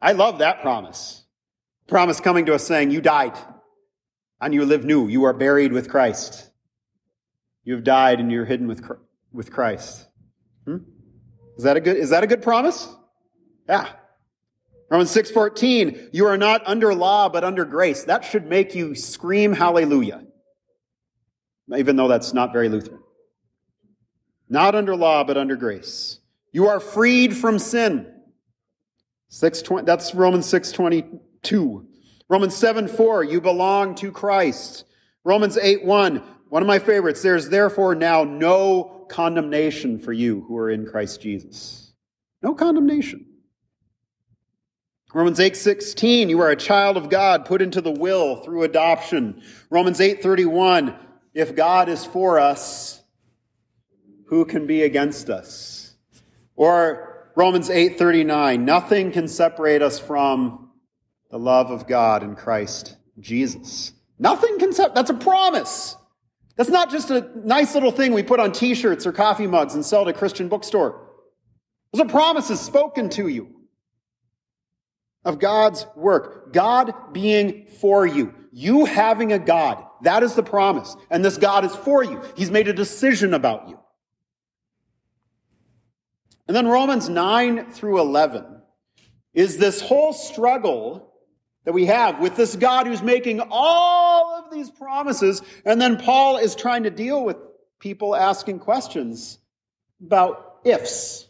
I 0.01 0.13
love 0.13 0.39
that 0.39 0.61
promise. 0.61 1.23
Promise 1.87 2.21
coming 2.21 2.45
to 2.47 2.55
us 2.55 2.65
saying, 2.65 2.91
You 2.91 3.01
died 3.01 3.37
and 4.41 4.53
you 4.53 4.65
live 4.65 4.85
new. 4.85 5.07
You 5.07 5.25
are 5.25 5.33
buried 5.33 5.73
with 5.73 5.89
Christ. 5.89 6.49
You 7.65 7.73
have 7.75 7.83
died 7.83 8.19
and 8.19 8.31
you're 8.31 8.45
hidden 8.45 8.67
with, 8.67 8.83
with 9.31 9.51
Christ. 9.51 10.07
Hmm? 10.65 10.77
Is 11.57 11.65
that 11.65 11.77
a 11.77 11.81
good, 11.81 11.97
is 11.97 12.09
that 12.09 12.23
a 12.23 12.27
good 12.27 12.41
promise? 12.41 12.87
Yeah. 13.67 13.89
Romans 14.89 15.11
6:14, 15.11 16.09
you 16.11 16.25
are 16.25 16.37
not 16.37 16.61
under 16.65 16.93
law 16.93 17.29
but 17.29 17.43
under 17.43 17.65
grace. 17.65 18.03
That 18.03 18.23
should 18.23 18.47
make 18.47 18.75
you 18.75 18.95
scream 18.95 19.53
hallelujah. 19.53 20.25
Even 21.75 21.95
though 21.95 22.07
that's 22.07 22.33
not 22.33 22.53
very 22.53 22.69
Lutheran. 22.69 23.01
Not 24.49 24.75
under 24.75 24.95
law 24.95 25.23
but 25.23 25.37
under 25.37 25.55
grace. 25.55 26.19
You 26.51 26.67
are 26.67 26.79
freed 26.79 27.35
from 27.35 27.57
sin. 27.57 28.07
620, 29.29 29.85
that's 29.85 30.13
Romans 30.13 30.45
6:22. 30.45 31.87
Romans 32.29 32.55
7:4, 32.55 33.23
you 33.23 33.41
belong 33.41 33.95
to 33.95 34.11
Christ. 34.11 34.85
Romans 35.23 35.57
8:1, 35.57 36.21
one 36.49 36.61
of 36.61 36.67
my 36.67 36.77
favorites, 36.77 37.23
there's 37.23 37.49
therefore 37.49 37.95
now 37.95 38.23
no 38.23 39.07
condemnation 39.09 39.97
for 39.97 40.13
you 40.13 40.41
who 40.47 40.55
are 40.57 40.69
in 40.69 40.85
Christ 40.85 41.19
Jesus. 41.21 41.93
No 42.43 42.53
condemnation. 42.53 43.25
Romans 45.13 45.39
8:16, 45.39 46.29
you 46.29 46.41
are 46.41 46.49
a 46.49 46.55
child 46.55 46.97
of 46.97 47.07
God, 47.07 47.45
put 47.45 47.61
into 47.61 47.81
the 47.81 47.91
will 47.91 48.37
through 48.37 48.63
adoption. 48.63 49.43
Romans 49.69 49.99
8:31, 49.99 50.95
if 51.35 51.55
God 51.55 51.87
is 51.87 52.03
for 52.03 52.39
us, 52.39 53.03
who 54.25 54.43
can 54.43 54.65
be 54.65 54.81
against 54.81 55.29
us? 55.29 55.95
Or 56.55 57.29
Romans 57.35 57.69
8:39, 57.69 58.65
nothing 58.65 59.11
can 59.11 59.27
separate 59.27 59.83
us 59.83 59.99
from 59.99 60.71
the 61.29 61.37
love 61.37 61.69
of 61.69 61.85
God 61.85 62.23
in 62.23 62.35
Christ 62.35 62.97
Jesus. 63.19 63.93
Nothing 64.17 64.57
can 64.57 64.73
separate, 64.73 64.95
that's 64.95 65.11
a 65.11 65.15
promise. 65.15 65.95
That's 66.55 66.69
not 66.69 66.89
just 66.89 67.11
a 67.11 67.29
nice 67.35 67.75
little 67.75 67.91
thing 67.91 68.13
we 68.13 68.23
put 68.23 68.39
on 68.39 68.51
t-shirts 68.51 69.05
or 69.05 69.11
coffee 69.11 69.47
mugs 69.47 69.75
and 69.75 69.85
sell 69.85 70.01
at 70.03 70.07
a 70.07 70.13
Christian 70.13 70.49
bookstore. 70.49 71.07
Those 71.91 72.01
are 72.01 72.09
promises 72.09 72.59
spoken 72.59 73.09
to 73.09 73.27
you 73.27 73.62
of 75.25 75.39
God's 75.39 75.85
work. 75.95 76.53
God 76.53 77.13
being 77.13 77.67
for 77.67 78.05
you. 78.05 78.33
You 78.51 78.85
having 78.85 79.31
a 79.31 79.39
God. 79.39 79.83
That 80.03 80.23
is 80.23 80.35
the 80.35 80.43
promise. 80.43 80.95
And 81.09 81.23
this 81.23 81.37
God 81.37 81.65
is 81.65 81.75
for 81.75 82.03
you. 82.03 82.21
He's 82.35 82.51
made 82.51 82.67
a 82.67 82.73
decision 82.73 83.33
about 83.33 83.69
you. 83.69 83.79
And 86.47 86.55
then 86.55 86.67
Romans 86.67 87.07
9 87.09 87.71
through 87.71 88.01
11 88.01 88.45
is 89.33 89.57
this 89.57 89.81
whole 89.81 90.13
struggle 90.13 91.13
that 91.65 91.73
we 91.73 91.85
have 91.85 92.19
with 92.19 92.35
this 92.35 92.55
God 92.55 92.85
who's 92.85 93.01
making 93.01 93.41
all 93.49 94.43
of 94.43 94.51
these 94.51 94.69
promises. 94.69 95.41
And 95.65 95.81
then 95.81 95.97
Paul 95.97 96.37
is 96.37 96.55
trying 96.55 96.83
to 96.83 96.89
deal 96.89 97.23
with 97.23 97.37
people 97.79 98.15
asking 98.15 98.59
questions 98.59 99.39
about 100.05 100.59
ifs. 100.65 101.27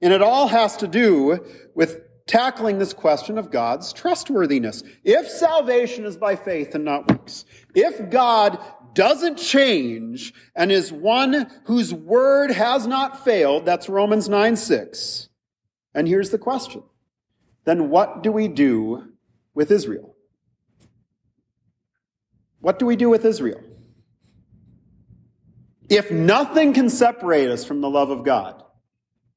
And 0.00 0.12
it 0.12 0.22
all 0.22 0.48
has 0.48 0.78
to 0.78 0.88
do 0.88 1.44
with 1.74 2.00
tackling 2.26 2.78
this 2.78 2.92
question 2.92 3.38
of 3.38 3.50
God's 3.50 3.92
trustworthiness. 3.92 4.82
If 5.02 5.28
salvation 5.28 6.04
is 6.04 6.16
by 6.16 6.36
faith 6.36 6.74
and 6.74 6.84
not 6.84 7.10
works, 7.10 7.44
if 7.74 8.10
God 8.10 8.58
doesn't 8.94 9.36
change 9.36 10.32
and 10.54 10.70
is 10.72 10.92
one 10.92 11.50
whose 11.64 11.92
word 11.92 12.50
has 12.50 12.86
not 12.86 13.24
failed, 13.24 13.66
that's 13.66 13.88
Romans 13.88 14.28
9 14.28 14.56
6. 14.56 15.28
And 15.94 16.08
here's 16.08 16.30
the 16.30 16.38
question. 16.38 16.82
Then 17.64 17.88
what 17.90 18.22
do 18.22 18.32
we 18.32 18.48
do 18.48 19.12
with 19.54 19.70
Israel? 19.70 20.14
What 22.60 22.78
do 22.78 22.86
we 22.86 22.96
do 22.96 23.08
with 23.08 23.24
Israel? 23.24 23.60
If 25.90 26.10
nothing 26.10 26.72
can 26.72 26.88
separate 26.88 27.50
us 27.50 27.64
from 27.64 27.80
the 27.80 27.90
love 27.90 28.10
of 28.10 28.24
God, 28.24 28.62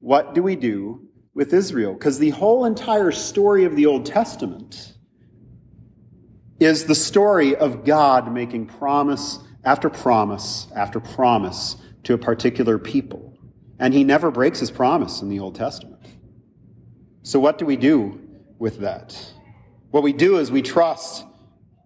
what 0.00 0.34
do 0.34 0.42
we 0.42 0.56
do 0.56 1.07
with 1.38 1.54
Israel? 1.54 1.92
Because 1.92 2.18
the 2.18 2.30
whole 2.30 2.64
entire 2.64 3.12
story 3.12 3.64
of 3.64 3.76
the 3.76 3.86
Old 3.86 4.04
Testament 4.04 4.94
is 6.58 6.86
the 6.86 6.96
story 6.96 7.54
of 7.54 7.84
God 7.84 8.34
making 8.34 8.66
promise 8.66 9.38
after 9.64 9.88
promise 9.88 10.66
after 10.74 10.98
promise 10.98 11.76
to 12.02 12.14
a 12.14 12.18
particular 12.18 12.76
people. 12.76 13.38
And 13.78 13.94
he 13.94 14.02
never 14.02 14.32
breaks 14.32 14.58
his 14.58 14.72
promise 14.72 15.22
in 15.22 15.28
the 15.28 15.38
Old 15.38 15.54
Testament. 15.54 16.04
So, 17.22 17.38
what 17.38 17.56
do 17.56 17.64
we 17.64 17.76
do 17.76 18.20
with 18.58 18.80
that? 18.80 19.16
What 19.92 20.02
we 20.02 20.12
do 20.12 20.38
is 20.38 20.50
we 20.50 20.62
trust 20.62 21.24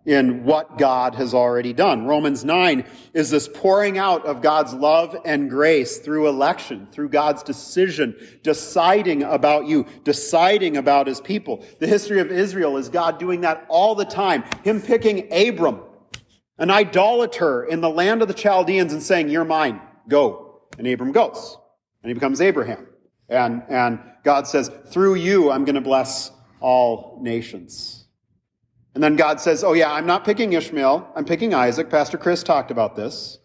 in 0.05 0.45
what 0.45 0.79
God 0.79 1.15
has 1.15 1.33
already 1.33 1.73
done. 1.73 2.07
Romans 2.07 2.45
9 2.45 2.85
is 3.15 3.31
this 3.31 3.49
pouring 3.49 3.99
out 3.99 4.27
of 4.27 4.43
God's 4.43 4.75
love 4.75 5.17
and 5.25 5.49
grace 5.49 5.99
through 5.99 6.29
election, 6.29 6.89
through 6.91 7.11
God's 7.11 7.43
decision, 7.43 8.17
deciding 8.43 9.23
about 9.23 9.67
you, 9.67 9.87
deciding 10.03 10.77
about 10.77 11.07
his 11.07 11.21
people. 11.21 11.65
The 11.79 11.87
history 11.87 12.19
of 12.19 12.33
Israel 12.33 12.77
is 12.79 12.89
God 12.89 13.19
doing 13.19 13.43
that 13.43 13.65
all 13.69 13.95
the 13.95 14.05
time. 14.05 14.43
Him 14.65 14.81
picking 14.81 15.33
Abram, 15.33 15.81
an 16.59 16.71
idolater 16.71 17.65
in 17.65 17.81
the 17.81 17.91
land 17.91 18.23
of 18.23 18.29
the 18.29 18.35
Chaldeans, 18.35 18.93
and 18.93 19.03
saying, 19.03 19.29
You're 19.29 19.45
mine, 19.45 19.81
go. 20.09 20.63
And 20.79 20.87
Abram 20.87 21.13
goes. 21.13 21.57
And 22.03 22.11
he 22.11 22.15
becomes 22.15 22.41
Abraham. 22.41 22.89
And, 23.29 23.63
and 23.69 24.01
God 24.25 24.49
says, 24.49 24.69
Through 24.89 25.15
you, 25.15 25.53
I'm 25.53 25.65
going 25.65 25.77
to 25.77 25.81
bless 25.81 26.33
all 26.61 27.21
nations. 27.23 28.02
And 28.95 29.03
then 29.03 29.17
God 29.17 29.41
says, 29.41 29.65
Oh, 29.65 29.73
yeah, 29.73 29.93
I'm 29.93 30.07
not 30.07 30.25
picking 30.25 30.53
Ishmael. 30.53 31.13
I'm 31.17 31.25
picking 31.25 31.55
Isaac. 31.55 31.89
Pastor 31.91 32.19
Chris 32.19 32.43
talked 32.43 32.71
about 32.71 32.97
this. 32.97 33.39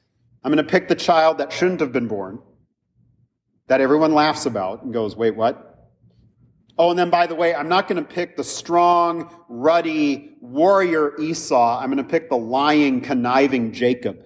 I'm 0.43 0.51
going 0.51 0.63
to 0.63 0.69
pick 0.69 0.87
the 0.87 0.95
child 0.95 1.37
that 1.39 1.51
shouldn't 1.51 1.79
have 1.79 1.91
been 1.91 2.07
born, 2.07 2.39
that 3.67 3.81
everyone 3.81 4.13
laughs 4.13 4.45
about 4.45 4.83
and 4.83 4.93
goes, 4.93 5.15
Wait, 5.15 5.35
what? 5.35 5.63
Oh, 6.79 6.91
and 6.91 6.99
then 6.99 7.09
by 7.09 7.25
the 7.25 7.33
way, 7.33 7.55
I'm 7.55 7.69
not 7.69 7.87
going 7.87 8.03
to 8.03 8.07
pick 8.07 8.37
the 8.37 8.43
strong, 8.43 9.33
ruddy 9.49 10.35
warrior 10.41 11.19
Esau. 11.19 11.79
I'm 11.79 11.87
going 11.87 11.97
to 11.97 12.03
pick 12.03 12.29
the 12.29 12.37
lying, 12.37 13.01
conniving 13.01 13.73
Jacob 13.73 14.19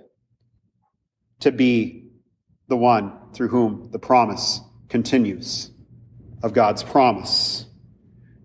to 1.40 1.52
be 1.52 2.12
the 2.68 2.76
one 2.76 3.14
through 3.34 3.48
whom 3.48 3.90
the 3.92 4.00
promise 4.00 4.60
continues 4.90 5.72
of 6.44 6.54
God's 6.54 6.84
promise. 6.84 7.66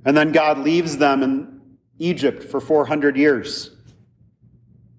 And 0.04 0.16
then 0.16 0.30
God 0.30 0.58
leaves 0.58 0.98
them 0.98 1.22
and 1.24 1.55
Egypt 1.98 2.44
for 2.44 2.60
400 2.60 3.16
years, 3.16 3.70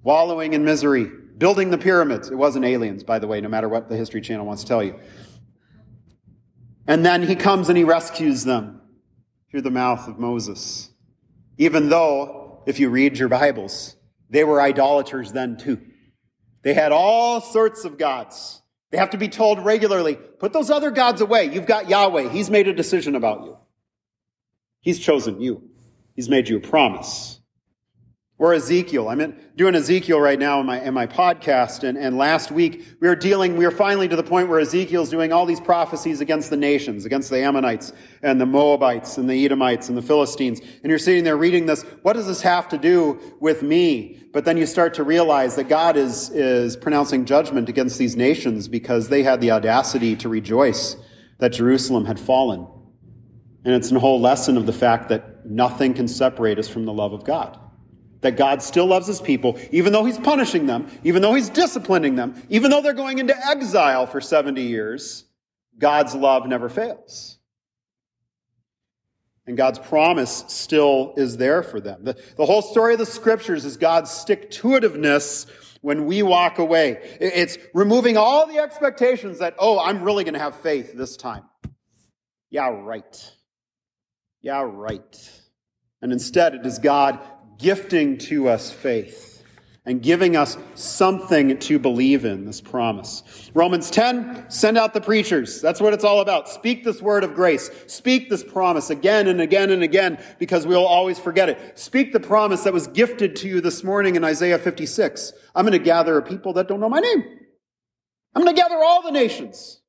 wallowing 0.04 0.54
in 0.54 0.66
misery, 0.66 1.06
building 1.38 1.70
the 1.70 1.78
pyramids. 1.78 2.30
It 2.30 2.36
wasn't 2.36 2.66
aliens, 2.66 3.04
by 3.04 3.20
the 3.20 3.28
way, 3.28 3.42
no 3.42 3.50
matter 3.50 3.70
what 3.70 3.90
the 3.90 3.96
History 3.96 4.22
Channel 4.22 4.46
wants 4.46 4.64
to 4.64 4.68
tell 4.68 4.84
you. 4.84 5.00
And 6.88 7.06
then 7.06 7.24
he 7.24 7.36
comes 7.36 7.70
and 7.70 7.78
he 7.78 7.84
rescues 7.84 8.44
them 8.44 8.82
through 9.52 9.62
the 9.62 9.72
mouth 9.72 10.08
of 10.08 10.20
Moses. 10.20 10.90
Even 11.58 11.90
though, 11.90 12.64
if 12.66 12.80
you 12.80 12.90
read 12.90 13.18
your 13.18 13.30
Bibles, 13.30 13.96
they 14.30 14.44
were 14.44 14.62
idolaters 14.62 15.32
then 15.32 15.58
too. 15.58 15.80
They 16.64 16.74
had 16.74 16.92
all 16.92 17.42
sorts 17.42 17.86
of 17.86 17.98
gods. 17.98 18.62
They 18.92 18.98
have 18.98 19.10
to 19.12 19.18
be 19.18 19.28
told 19.28 19.64
regularly, 19.64 20.16
put 20.16 20.54
those 20.54 20.70
other 20.70 20.92
gods 20.92 21.22
away. 21.22 21.46
You've 21.46 21.66
got 21.66 21.90
Yahweh. 21.90 22.30
He's 22.30 22.50
made 22.50 22.68
a 22.68 22.74
decision 22.74 23.16
about 23.16 23.44
you. 23.44 23.58
He's 24.80 25.00
chosen 25.00 25.42
you. 25.42 25.67
He's 26.18 26.28
made 26.28 26.50
you 26.50 26.58
a 26.58 26.60
promise. 26.60 27.40
Or 28.40 28.54
Ezekiel. 28.54 29.08
I'm 29.08 29.22
in, 29.22 29.40
doing 29.56 29.76
Ezekiel 29.76 30.20
right 30.20 30.38
now 30.38 30.60
in 30.60 30.66
my, 30.66 30.82
in 30.82 30.94
my 30.94 31.06
podcast. 31.06 31.84
And, 31.84 31.96
and 31.98 32.18
last 32.18 32.52
week 32.52 32.86
we 33.00 33.08
were 33.08 33.16
dealing, 33.16 33.56
we 33.56 33.66
were 33.66 33.72
finally 33.72 34.08
to 34.08 34.16
the 34.16 34.24
point 34.24 34.50
where 34.50 34.60
Ezekiel's 34.60 35.10
doing 35.10 35.32
all 35.32 35.46
these 35.46 35.60
prophecies 35.60 36.20
against 36.20 36.50
the 36.50 36.58
nations, 36.58 37.06
against 37.06 37.30
the 37.30 37.38
Ammonites 37.38 37.94
and 38.24 38.42
the 38.42 38.48
Moabites 38.48 39.18
and 39.18 39.30
the 39.30 39.46
Edomites 39.46 39.90
and 39.90 39.98
the 39.98 40.02
Philistines. 40.02 40.60
And 40.60 40.90
you're 40.90 41.00
sitting 41.00 41.24
there 41.24 41.38
reading 41.38 41.68
this. 41.68 41.84
What 42.02 42.14
does 42.14 42.26
this 42.26 42.42
have 42.42 42.68
to 42.70 42.80
do 42.80 43.20
with 43.40 43.62
me? 43.62 44.24
But 44.34 44.44
then 44.46 44.58
you 44.58 44.66
start 44.66 44.96
to 44.96 45.04
realize 45.04 45.56
that 45.56 45.70
God 45.70 45.98
is, 45.98 46.32
is 46.32 46.76
pronouncing 46.76 47.26
judgment 47.26 47.70
against 47.70 48.00
these 48.00 48.16
nations 48.16 48.68
because 48.68 49.10
they 49.10 49.22
had 49.22 49.40
the 49.40 49.52
audacity 49.52 50.16
to 50.16 50.30
rejoice 50.30 50.96
that 51.38 51.54
Jerusalem 51.54 52.06
had 52.06 52.20
fallen. 52.20 52.68
And 53.68 53.76
it's 53.76 53.92
a 53.92 54.00
whole 54.00 54.22
lesson 54.22 54.56
of 54.56 54.66
the 54.66 54.72
fact 54.72 55.10
that 55.10 55.46
nothing 55.46 55.94
can 55.94 56.08
separate 56.08 56.58
us 56.58 56.70
from 56.70 56.86
the 56.86 56.94
love 56.94 57.12
of 57.12 57.26
God. 57.26 57.60
That 58.22 58.38
God 58.38 58.62
still 58.64 58.86
loves 58.86 59.08
his 59.08 59.20
people, 59.20 59.60
even 59.72 59.92
though 59.92 60.06
he's 60.06 60.18
punishing 60.18 60.68
them, 60.68 60.88
even 61.04 61.22
though 61.22 61.34
he's 61.34 61.50
disciplining 61.50 62.16
them, 62.16 62.42
even 62.48 62.72
though 62.72 62.82
they're 62.82 62.94
going 62.94 63.20
into 63.20 63.36
exile 63.46 64.06
for 64.06 64.22
70 64.22 64.62
years, 64.62 65.26
God's 65.78 66.16
love 66.16 66.48
never 66.48 66.70
fails. 66.70 67.40
And 69.48 69.58
God's 69.58 69.80
promise 69.80 70.46
still 70.48 71.14
is 71.18 71.36
there 71.36 71.62
for 71.62 71.82
them. 71.82 72.06
The, 72.06 72.18
the 72.38 72.46
whole 72.46 72.62
story 72.62 72.94
of 72.94 73.00
the 73.00 73.06
scriptures 73.06 73.66
is 73.66 73.76
God's 73.76 74.10
stick 74.10 74.50
to 74.52 74.70
itiveness 74.70 75.46
when 75.82 76.06
we 76.06 76.24
walk 76.24 76.60
away. 76.60 77.18
It's 77.20 77.58
removing 77.74 78.16
all 78.16 78.48
the 78.48 78.60
expectations 78.60 79.40
that, 79.40 79.56
oh, 79.60 79.78
I'm 79.78 80.04
really 80.04 80.24
going 80.24 80.36
to 80.36 80.40
have 80.40 80.56
faith 80.56 80.94
this 80.94 81.18
time. 81.18 81.44
Yeah, 82.50 82.70
right. 82.70 83.34
Yeah, 84.42 84.62
right. 84.62 85.42
And 86.02 86.12
instead, 86.12 86.56
it 86.56 86.66
is 86.66 86.80
God 86.80 87.20
gifting 87.58 88.18
to 88.20 88.50
us 88.50 88.72
faith 88.72 89.28
and 89.88 90.02
giving 90.02 90.36
us 90.36 90.58
something 90.76 91.58
to 91.58 91.80
believe 91.80 92.26
in, 92.26 92.46
this 92.46 92.60
promise. 92.60 93.50
Romans 93.54 93.90
10, 93.90 94.50
send 94.50 94.78
out 94.78 94.94
the 94.94 95.00
preachers. 95.00 95.62
That's 95.62 95.80
what 95.80 95.94
it's 95.94 96.04
all 96.04 96.20
about. 96.20 96.50
Speak 96.50 96.84
this 96.84 97.02
word 97.02 97.24
of 97.24 97.34
grace. 97.34 97.72
Speak 97.88 98.30
this 98.30 98.44
promise 98.44 98.90
again 98.90 99.28
and 99.28 99.40
again 99.40 99.72
and 99.72 99.84
again 99.84 100.22
because 100.40 100.68
we'll 100.68 100.86
always 100.86 101.18
forget 101.18 101.48
it. 101.48 101.80
Speak 101.80 102.12
the 102.12 102.20
promise 102.20 102.64
that 102.66 102.74
was 102.74 102.88
gifted 102.88 103.38
to 103.38 103.48
you 103.48 103.62
this 103.62 103.82
morning 103.82 104.18
in 104.18 104.26
Isaiah 104.26 104.60
56. 104.60 105.32
I'm 105.56 105.64
going 105.64 105.72
to 105.72 105.80
gather 105.80 106.18
a 106.18 106.22
people 106.22 106.52
that 106.54 106.68
don't 106.68 106.82
know 106.82 106.90
my 106.90 107.00
name. 107.00 107.24
I'm 108.36 108.44
going 108.44 108.54
to 108.54 108.62
gather 108.62 108.84
all 108.84 109.02
the 109.02 109.12
nations 109.12 109.80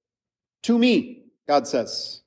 to 0.62 0.78
me, 0.78 1.24
God 1.48 1.66
says. 1.66 2.22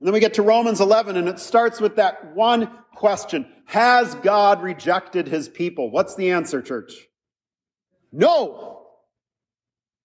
And 0.00 0.06
then 0.06 0.12
we 0.12 0.20
get 0.20 0.34
to 0.34 0.42
Romans 0.42 0.80
11 0.80 1.16
and 1.16 1.28
it 1.28 1.38
starts 1.38 1.80
with 1.80 1.96
that 1.96 2.34
one 2.34 2.70
question. 2.94 3.46
Has 3.66 4.14
God 4.16 4.62
rejected 4.62 5.26
his 5.26 5.48
people? 5.48 5.90
What's 5.90 6.14
the 6.16 6.30
answer, 6.32 6.62
church? 6.62 6.92
No. 8.12 8.86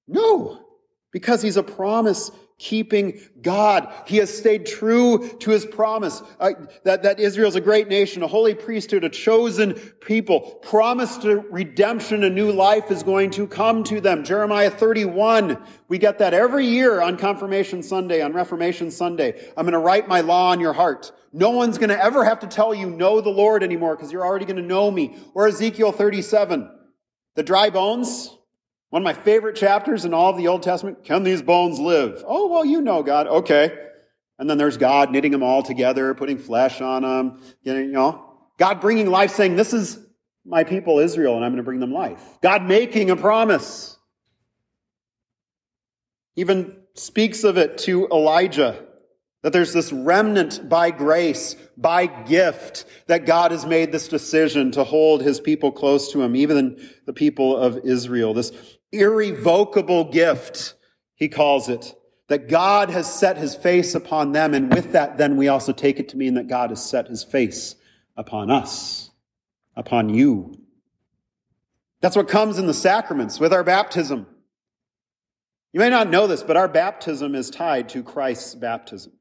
No. 0.07 0.65
Because 1.11 1.41
he's 1.41 1.57
a 1.57 1.63
promise 1.63 2.31
keeping 2.61 3.19
God. 3.41 3.91
He 4.05 4.17
has 4.17 4.35
stayed 4.35 4.67
true 4.67 5.27
to 5.39 5.49
his 5.49 5.65
promise 5.65 6.21
uh, 6.39 6.51
that, 6.83 7.01
that 7.01 7.19
Israel's 7.19 7.55
a 7.55 7.61
great 7.61 7.87
nation, 7.87 8.21
a 8.21 8.27
holy 8.27 8.53
priesthood, 8.53 9.03
a 9.03 9.09
chosen 9.09 9.73
people, 9.73 10.41
promised 10.61 11.23
redemption, 11.23 12.23
a 12.23 12.29
new 12.29 12.51
life 12.51 12.91
is 12.91 13.01
going 13.01 13.31
to 13.31 13.47
come 13.47 13.83
to 13.85 13.99
them. 13.99 14.23
Jeremiah 14.23 14.69
31. 14.69 15.57
We 15.87 15.97
get 15.97 16.19
that 16.19 16.35
every 16.35 16.67
year 16.67 17.01
on 17.01 17.17
Confirmation 17.17 17.81
Sunday, 17.81 18.21
on 18.21 18.31
Reformation 18.31 18.91
Sunday. 18.91 19.49
I'm 19.57 19.65
going 19.65 19.73
to 19.73 19.79
write 19.79 20.07
my 20.07 20.21
law 20.21 20.51
on 20.51 20.59
your 20.59 20.73
heart. 20.73 21.11
No 21.33 21.49
one's 21.49 21.79
going 21.79 21.89
to 21.89 22.01
ever 22.01 22.23
have 22.23 22.41
to 22.41 22.47
tell 22.47 22.75
you 22.75 22.91
know 22.91 23.21
the 23.21 23.29
Lord 23.29 23.63
anymore 23.63 23.95
because 23.95 24.11
you're 24.11 24.25
already 24.25 24.45
going 24.45 24.57
to 24.57 24.61
know 24.61 24.91
me. 24.91 25.17
Or 25.33 25.47
Ezekiel 25.47 25.91
37. 25.91 26.69
The 27.33 27.43
dry 27.43 27.71
bones, 27.71 28.37
one 28.91 29.01
of 29.01 29.05
my 29.05 29.13
favorite 29.13 29.55
chapters 29.55 30.05
in 30.05 30.13
all 30.13 30.31
of 30.31 30.37
the 30.37 30.49
Old 30.49 30.63
Testament, 30.63 31.03
can 31.03 31.23
these 31.23 31.41
bones 31.41 31.79
live? 31.79 32.23
Oh, 32.27 32.47
well, 32.47 32.65
you 32.65 32.81
know 32.81 33.01
God. 33.03 33.25
Okay. 33.25 33.73
And 34.37 34.49
then 34.49 34.57
there's 34.57 34.77
God 34.77 35.11
knitting 35.11 35.31
them 35.31 35.43
all 35.43 35.63
together, 35.63 36.13
putting 36.13 36.37
flesh 36.37 36.81
on 36.81 37.03
them, 37.03 37.41
you 37.63 37.87
know, 37.87 38.25
God 38.57 38.81
bringing 38.81 39.09
life, 39.09 39.31
saying, 39.31 39.55
this 39.55 39.73
is 39.73 39.97
my 40.45 40.65
people 40.65 40.99
Israel, 40.99 41.35
and 41.35 41.45
I'm 41.45 41.51
going 41.51 41.57
to 41.57 41.63
bring 41.63 41.79
them 41.79 41.93
life. 41.93 42.21
God 42.41 42.63
making 42.63 43.09
a 43.09 43.15
promise. 43.15 43.97
Even 46.35 46.75
speaks 46.95 47.43
of 47.45 47.57
it 47.57 47.77
to 47.79 48.07
Elijah 48.07 48.83
that 49.43 49.53
there's 49.53 49.73
this 49.73 49.91
remnant 49.91 50.67
by 50.69 50.91
grace, 50.91 51.55
by 51.77 52.05
gift, 52.05 52.85
that 53.07 53.25
God 53.25 53.51
has 53.51 53.65
made 53.65 53.91
this 53.91 54.07
decision 54.07 54.71
to 54.71 54.83
hold 54.83 55.23
his 55.23 55.39
people 55.39 55.71
close 55.71 56.11
to 56.11 56.21
him, 56.21 56.35
even 56.35 56.89
the 57.05 57.13
people 57.13 57.57
of 57.57 57.79
Israel. 57.83 58.33
This 58.33 58.51
irrevocable 58.91 60.05
gift, 60.05 60.75
he 61.15 61.29
calls 61.29 61.69
it, 61.69 61.95
that 62.27 62.47
God 62.47 62.89
has 62.89 63.13
set 63.13 63.37
his 63.37 63.55
face 63.55 63.95
upon 63.95 64.31
them. 64.31 64.53
And 64.53 64.73
with 64.73 64.93
that, 64.93 65.17
then 65.17 65.37
we 65.37 65.47
also 65.47 65.73
take 65.73 65.99
it 65.99 66.09
to 66.09 66.17
mean 66.17 66.35
that 66.35 66.47
God 66.47 66.69
has 66.69 66.83
set 66.83 67.07
his 67.07 67.23
face 67.23 67.75
upon 68.15 68.49
us, 68.49 69.11
upon 69.75 70.09
you. 70.09 70.55
That's 72.01 72.15
what 72.15 72.27
comes 72.27 72.57
in 72.57 72.67
the 72.67 72.73
sacraments 72.73 73.39
with 73.39 73.53
our 73.53 73.63
baptism. 73.63 74.25
You 75.73 75.79
may 75.79 75.89
not 75.89 76.09
know 76.09 76.27
this, 76.27 76.43
but 76.43 76.57
our 76.57 76.67
baptism 76.67 77.35
is 77.35 77.49
tied 77.49 77.89
to 77.89 78.03
Christ's 78.03 78.55
baptism. 78.55 79.13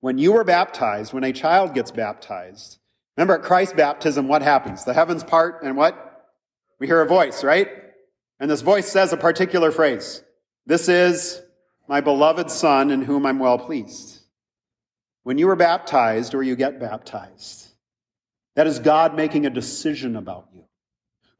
When 0.00 0.18
you 0.18 0.32
were 0.32 0.44
baptized, 0.44 1.12
when 1.12 1.24
a 1.24 1.32
child 1.32 1.74
gets 1.74 1.90
baptized, 1.90 2.78
remember 3.16 3.34
at 3.34 3.42
Christ's 3.42 3.74
baptism, 3.74 4.28
what 4.28 4.42
happens? 4.42 4.84
The 4.84 4.92
heavens 4.92 5.24
part 5.24 5.62
and 5.62 5.76
what? 5.76 6.30
We 6.78 6.86
hear 6.86 7.00
a 7.00 7.08
voice, 7.08 7.42
right? 7.42 7.68
And 8.40 8.50
this 8.50 8.62
voice 8.62 8.90
says 8.90 9.12
a 9.12 9.16
particular 9.16 9.70
phrase. 9.70 10.22
This 10.66 10.88
is 10.88 11.40
my 11.88 12.00
beloved 12.00 12.50
son 12.50 12.90
in 12.90 13.02
whom 13.02 13.26
I'm 13.26 13.38
well 13.38 13.58
pleased. 13.58 14.20
When 15.22 15.38
you 15.38 15.48
are 15.50 15.56
baptized 15.56 16.34
or 16.34 16.42
you 16.42 16.56
get 16.56 16.80
baptized, 16.80 17.68
that 18.56 18.66
is 18.66 18.78
God 18.78 19.16
making 19.16 19.46
a 19.46 19.50
decision 19.50 20.16
about 20.16 20.48
you. 20.52 20.64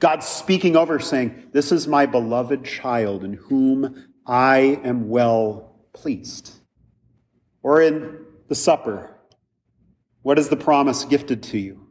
God 0.00 0.22
speaking 0.22 0.76
over 0.76 0.98
saying, 0.98 1.48
this 1.52 1.72
is 1.72 1.86
my 1.86 2.06
beloved 2.06 2.64
child 2.64 3.24
in 3.24 3.34
whom 3.34 4.06
I 4.26 4.80
am 4.84 5.08
well 5.08 5.76
pleased. 5.92 6.52
Or 7.62 7.80
in 7.80 8.18
the 8.48 8.54
supper, 8.54 9.10
what 10.22 10.38
is 10.38 10.48
the 10.48 10.56
promise 10.56 11.04
gifted 11.04 11.42
to 11.44 11.58
you? 11.58 11.86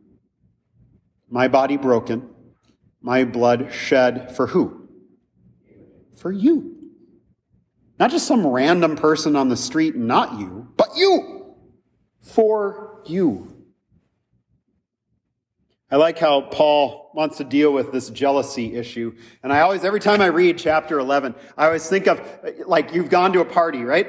My 1.30 1.48
body 1.48 1.78
broken, 1.78 2.30
my 3.02 3.24
blood 3.24 3.72
shed 3.72 4.36
for 4.36 4.48
who? 4.48 4.83
For 6.16 6.32
you. 6.32 6.76
Not 8.00 8.12
just 8.12 8.28
some 8.28 8.46
random 8.46 8.96
person 8.96 9.36
on 9.36 9.50
the 9.50 9.58
street, 9.58 9.96
not 9.96 10.40
you, 10.40 10.68
but 10.76 10.90
you. 10.96 11.56
For 12.22 13.02
you. 13.06 13.50
I 15.92 15.98
like 15.98 16.18
how 16.18 16.42
Paul 16.42 17.12
wants 17.14 17.38
to 17.38 17.44
deal 17.44 17.72
with 17.72 17.92
this 17.92 18.10
jealousy 18.10 18.76
issue. 18.76 19.16
And 19.44 19.54
I 19.54 19.62
always, 19.62 19.84
every 19.84 20.00
time 20.00 20.22
I 20.22 20.26
read 20.28 20.58
chapter 20.58 20.98
11, 20.98 21.36
I 21.56 21.68
always 21.68 21.88
think 21.88 22.08
of 22.08 22.20
like 22.66 22.94
you've 22.94 23.10
gone 23.10 23.32
to 23.34 23.42
a 23.42 23.46
party, 23.46 23.84
right? 23.84 24.08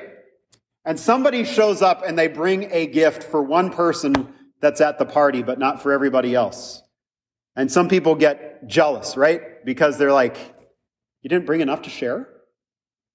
And 0.86 0.98
somebody 0.98 1.44
shows 1.44 1.82
up 1.82 2.02
and 2.06 2.18
they 2.18 2.28
bring 2.28 2.72
a 2.72 2.86
gift 2.86 3.24
for 3.24 3.42
one 3.42 3.70
person 3.70 4.32
that's 4.60 4.80
at 4.80 4.98
the 4.98 5.04
party, 5.04 5.42
but 5.42 5.58
not 5.58 5.82
for 5.82 5.92
everybody 5.92 6.34
else. 6.34 6.82
And 7.54 7.70
some 7.70 7.88
people 7.88 8.14
get 8.14 8.66
jealous, 8.66 9.16
right? 9.16 9.62
Because 9.64 9.98
they're 9.98 10.12
like, 10.12 10.53
you 11.24 11.30
didn't 11.30 11.46
bring 11.46 11.62
enough 11.62 11.82
to 11.82 11.90
share? 11.90 12.28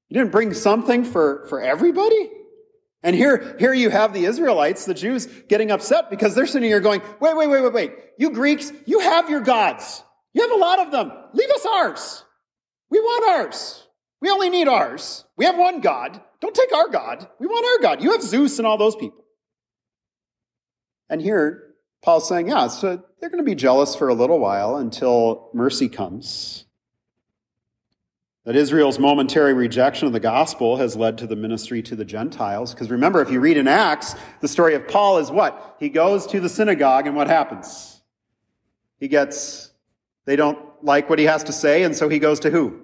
You 0.10 0.20
didn't 0.20 0.32
bring 0.32 0.54
something 0.54 1.06
for, 1.06 1.46
for 1.48 1.62
everybody? 1.62 2.32
And 3.04 3.16
here, 3.16 3.56
here 3.60 3.72
you 3.72 3.92
have 3.92 4.14
the 4.14 4.26
Israelites, 4.26 4.86
the 4.86 4.96
Jews, 4.96 5.28
getting 5.48 5.72
upset 5.72 6.10
because 6.10 6.34
they're 6.36 6.48
sitting 6.48 6.68
here 6.68 6.82
going, 6.82 7.02
wait, 7.22 7.38
wait, 7.38 7.48
wait, 7.48 7.62
wait, 7.62 7.74
wait. 7.74 7.94
You 8.18 8.32
Greeks, 8.32 8.74
you 8.86 9.00
have 9.00 9.30
your 9.30 9.42
gods. 9.42 10.04
You 10.34 10.42
have 10.42 10.52
a 10.52 10.56
lot 10.56 10.80
of 10.80 10.92
them. 10.92 11.12
Leave 11.34 11.50
us 11.52 11.66
ours. 11.66 12.24
We 12.90 13.00
want 13.00 13.30
ours. 13.30 13.86
We 14.22 14.32
only 14.32 14.50
need 14.50 14.68
ours. 14.68 15.24
We 15.38 15.46
have 15.46 15.58
one 15.58 15.80
God. 15.80 16.20
Don't 16.42 16.56
take 16.56 16.74
our 16.74 16.90
God. 16.90 17.28
We 17.40 17.46
want 17.46 17.66
our 17.66 17.84
God. 17.84 18.04
You 18.04 18.12
have 18.14 18.24
Zeus 18.24 18.58
and 18.58 18.68
all 18.68 18.78
those 18.78 18.96
people. 18.96 19.24
And 21.10 21.22
here, 21.22 21.76
Paul's 22.02 22.28
saying, 22.28 22.48
yeah, 22.48 22.68
so 22.68 23.04
they're 23.20 23.30
going 23.30 23.44
to 23.44 23.50
be 23.50 23.56
jealous 23.56 23.96
for 23.96 24.10
a 24.10 24.14
little 24.14 24.40
while 24.40 24.78
until 24.78 25.52
mercy 25.54 25.90
comes. 25.90 26.66
That 28.50 28.56
Israel's 28.56 28.98
momentary 28.98 29.54
rejection 29.54 30.08
of 30.08 30.14
the 30.14 30.20
gospel 30.20 30.78
has 30.78 30.96
led 30.96 31.20
to 31.20 31.28
the 31.28 31.36
ministry 31.36 31.84
to 31.84 31.96
the 31.96 32.04
Gentiles. 32.04 32.74
Because 32.74 32.90
remember, 32.90 33.22
if 33.22 33.30
you 33.30 33.40
read 33.40 33.58
in 33.58 33.68
Acts, 33.68 34.16
the 34.40 34.48
story 34.48 34.74
of 34.74 34.88
Paul 34.88 35.20
is 35.20 35.30
what? 35.30 35.76
He 35.80 35.88
goes 35.88 36.26
to 36.26 36.40
the 36.40 36.50
synagogue, 36.50 37.06
and 37.06 37.16
what 37.16 37.28
happens? 37.28 38.02
He 39.00 39.08
gets, 39.08 39.70
they 40.26 40.36
don't 40.36 40.58
like 40.82 41.12
what 41.12 41.20
he 41.20 41.26
has 41.26 41.44
to 41.44 41.54
say, 41.54 41.84
and 41.84 41.96
so 41.96 42.10
he 42.10 42.18
goes 42.18 42.40
to 42.40 42.50
who? 42.50 42.82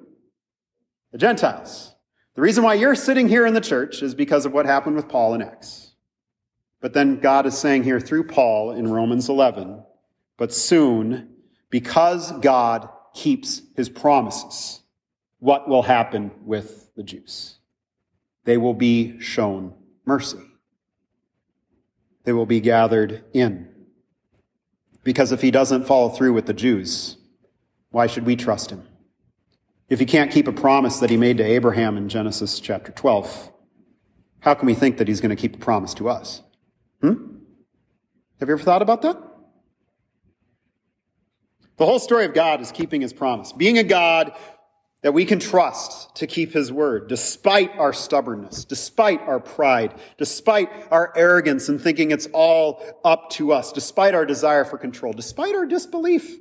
The 1.11 1.17
Gentiles. 1.17 1.95
The 2.35 2.43
reason 2.43 2.63
why 2.63 2.75
you're 2.75 2.93
sitting 2.93 3.27
here 3.27 3.47
in 3.47 3.55
the 3.55 3.59
church 3.59 4.03
is 4.03 4.13
because 4.13 4.45
of 4.45 4.53
what 4.53 4.67
happened 4.67 4.97
with 4.97 5.09
Paul 5.09 5.33
in 5.33 5.41
Acts. 5.41 5.95
But 6.79 6.93
then 6.93 7.19
God 7.19 7.47
is 7.47 7.57
saying 7.57 7.85
here 7.85 7.99
through 7.99 8.27
Paul 8.27 8.73
in 8.73 8.87
Romans 8.87 9.29
11, 9.29 9.81
but 10.37 10.53
soon, 10.53 11.27
because 11.71 12.31
God 12.33 12.87
keeps 13.15 13.63
his 13.75 13.89
promises 13.89 14.83
what 15.45 15.69
will 15.69 15.83
happen 15.83 16.31
with 16.43 16.89
the 16.95 17.03
Jews. 17.03 17.57
They 18.45 18.57
will 18.57 18.73
be 18.73 19.19
shown 19.19 19.75
mercy. 20.03 20.39
They 22.23 22.33
will 22.33 22.47
be 22.47 22.59
gathered 22.59 23.23
in. 23.31 23.69
Because 25.03 25.31
if 25.31 25.41
he 25.41 25.51
doesn't 25.51 25.85
follow 25.85 26.09
through 26.09 26.33
with 26.33 26.47
the 26.47 26.53
Jews, 26.53 27.17
why 27.91 28.07
should 28.07 28.25
we 28.25 28.35
trust 28.35 28.71
him? 28.71 28.87
If 29.87 29.99
he 29.99 30.07
can't 30.07 30.31
keep 30.31 30.47
a 30.47 30.51
promise 30.51 30.97
that 30.97 31.11
he 31.11 31.17
made 31.17 31.37
to 31.37 31.43
Abraham 31.43 31.95
in 31.95 32.09
Genesis 32.09 32.59
chapter 32.59 32.91
12, 32.91 33.51
how 34.39 34.55
can 34.55 34.65
we 34.65 34.73
think 34.73 34.97
that 34.97 35.07
he's 35.07 35.21
going 35.21 35.29
to 35.29 35.39
keep 35.39 35.57
a 35.57 35.59
promise 35.59 35.93
to 35.93 36.09
us? 36.09 36.41
Hmm? 37.01 37.35
Have 38.39 38.49
you 38.49 38.55
ever 38.55 38.63
thought 38.63 38.81
about 38.81 39.03
that? 39.03 39.21
The 41.77 41.85
whole 41.85 41.99
story 41.99 42.25
of 42.25 42.33
God 42.33 42.61
is 42.61 42.71
keeping 42.71 43.01
his 43.01 43.13
promise. 43.13 43.51
Being 43.51 43.77
a 43.77 43.83
God 43.83 44.31
that 45.05 45.11
we 45.11 45.23
can 45.23 45.37
trust 45.37 46.15
to 46.15 46.25
keep 46.25 46.51
his 46.51 46.71
word 46.71 47.07
despite 47.07 47.69
our 47.77 47.93
stubbornness, 47.93 48.65
despite 48.65 49.21
our 49.21 49.39
pride, 49.39 49.93
despite 50.17 50.67
our 50.89 51.13
arrogance 51.15 51.69
and 51.69 51.79
thinking 51.79 52.09
it's 52.09 52.27
all 52.33 52.83
up 53.03 53.29
to 53.29 53.51
us, 53.53 53.71
despite 53.71 54.15
our 54.15 54.25
desire 54.25 54.65
for 54.65 54.79
control, 54.79 55.13
despite 55.13 55.53
our 55.53 55.67
disbelief, 55.67 56.39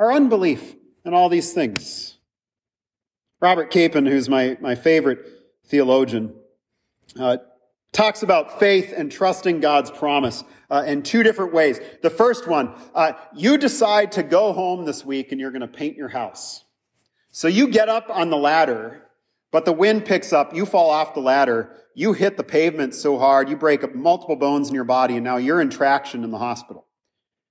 our 0.00 0.12
unbelief, 0.12 0.74
and 1.04 1.14
all 1.14 1.28
these 1.28 1.52
things. 1.52 2.18
Robert 3.40 3.70
Capon, 3.70 4.06
who's 4.06 4.28
my, 4.28 4.58
my 4.60 4.74
favorite 4.74 5.20
theologian, 5.66 6.34
uh, 7.16 7.36
talks 7.92 8.24
about 8.24 8.58
faith 8.58 8.92
and 8.96 9.12
trusting 9.12 9.60
God's 9.60 9.92
promise 9.92 10.42
uh, 10.68 10.82
in 10.84 11.04
two 11.04 11.22
different 11.22 11.54
ways. 11.54 11.78
The 12.02 12.10
first 12.10 12.48
one, 12.48 12.74
uh, 12.92 13.12
you 13.36 13.56
decide 13.56 14.10
to 14.12 14.24
go 14.24 14.52
home 14.52 14.84
this 14.84 15.04
week 15.04 15.30
and 15.30 15.40
you're 15.40 15.52
going 15.52 15.60
to 15.60 15.68
paint 15.68 15.96
your 15.96 16.08
house. 16.08 16.64
So 17.30 17.48
you 17.48 17.68
get 17.68 17.88
up 17.88 18.10
on 18.10 18.30
the 18.30 18.36
ladder, 18.36 19.02
but 19.52 19.64
the 19.64 19.72
wind 19.72 20.04
picks 20.04 20.32
up, 20.32 20.54
you 20.54 20.66
fall 20.66 20.90
off 20.90 21.14
the 21.14 21.20
ladder, 21.20 21.70
you 21.94 22.12
hit 22.12 22.36
the 22.36 22.44
pavement 22.44 22.94
so 22.94 23.18
hard, 23.18 23.48
you 23.48 23.56
break 23.56 23.84
up 23.84 23.94
multiple 23.94 24.36
bones 24.36 24.68
in 24.68 24.74
your 24.74 24.84
body, 24.84 25.16
and 25.16 25.24
now 25.24 25.36
you're 25.36 25.60
in 25.60 25.70
traction 25.70 26.24
in 26.24 26.30
the 26.30 26.38
hospital. 26.38 26.86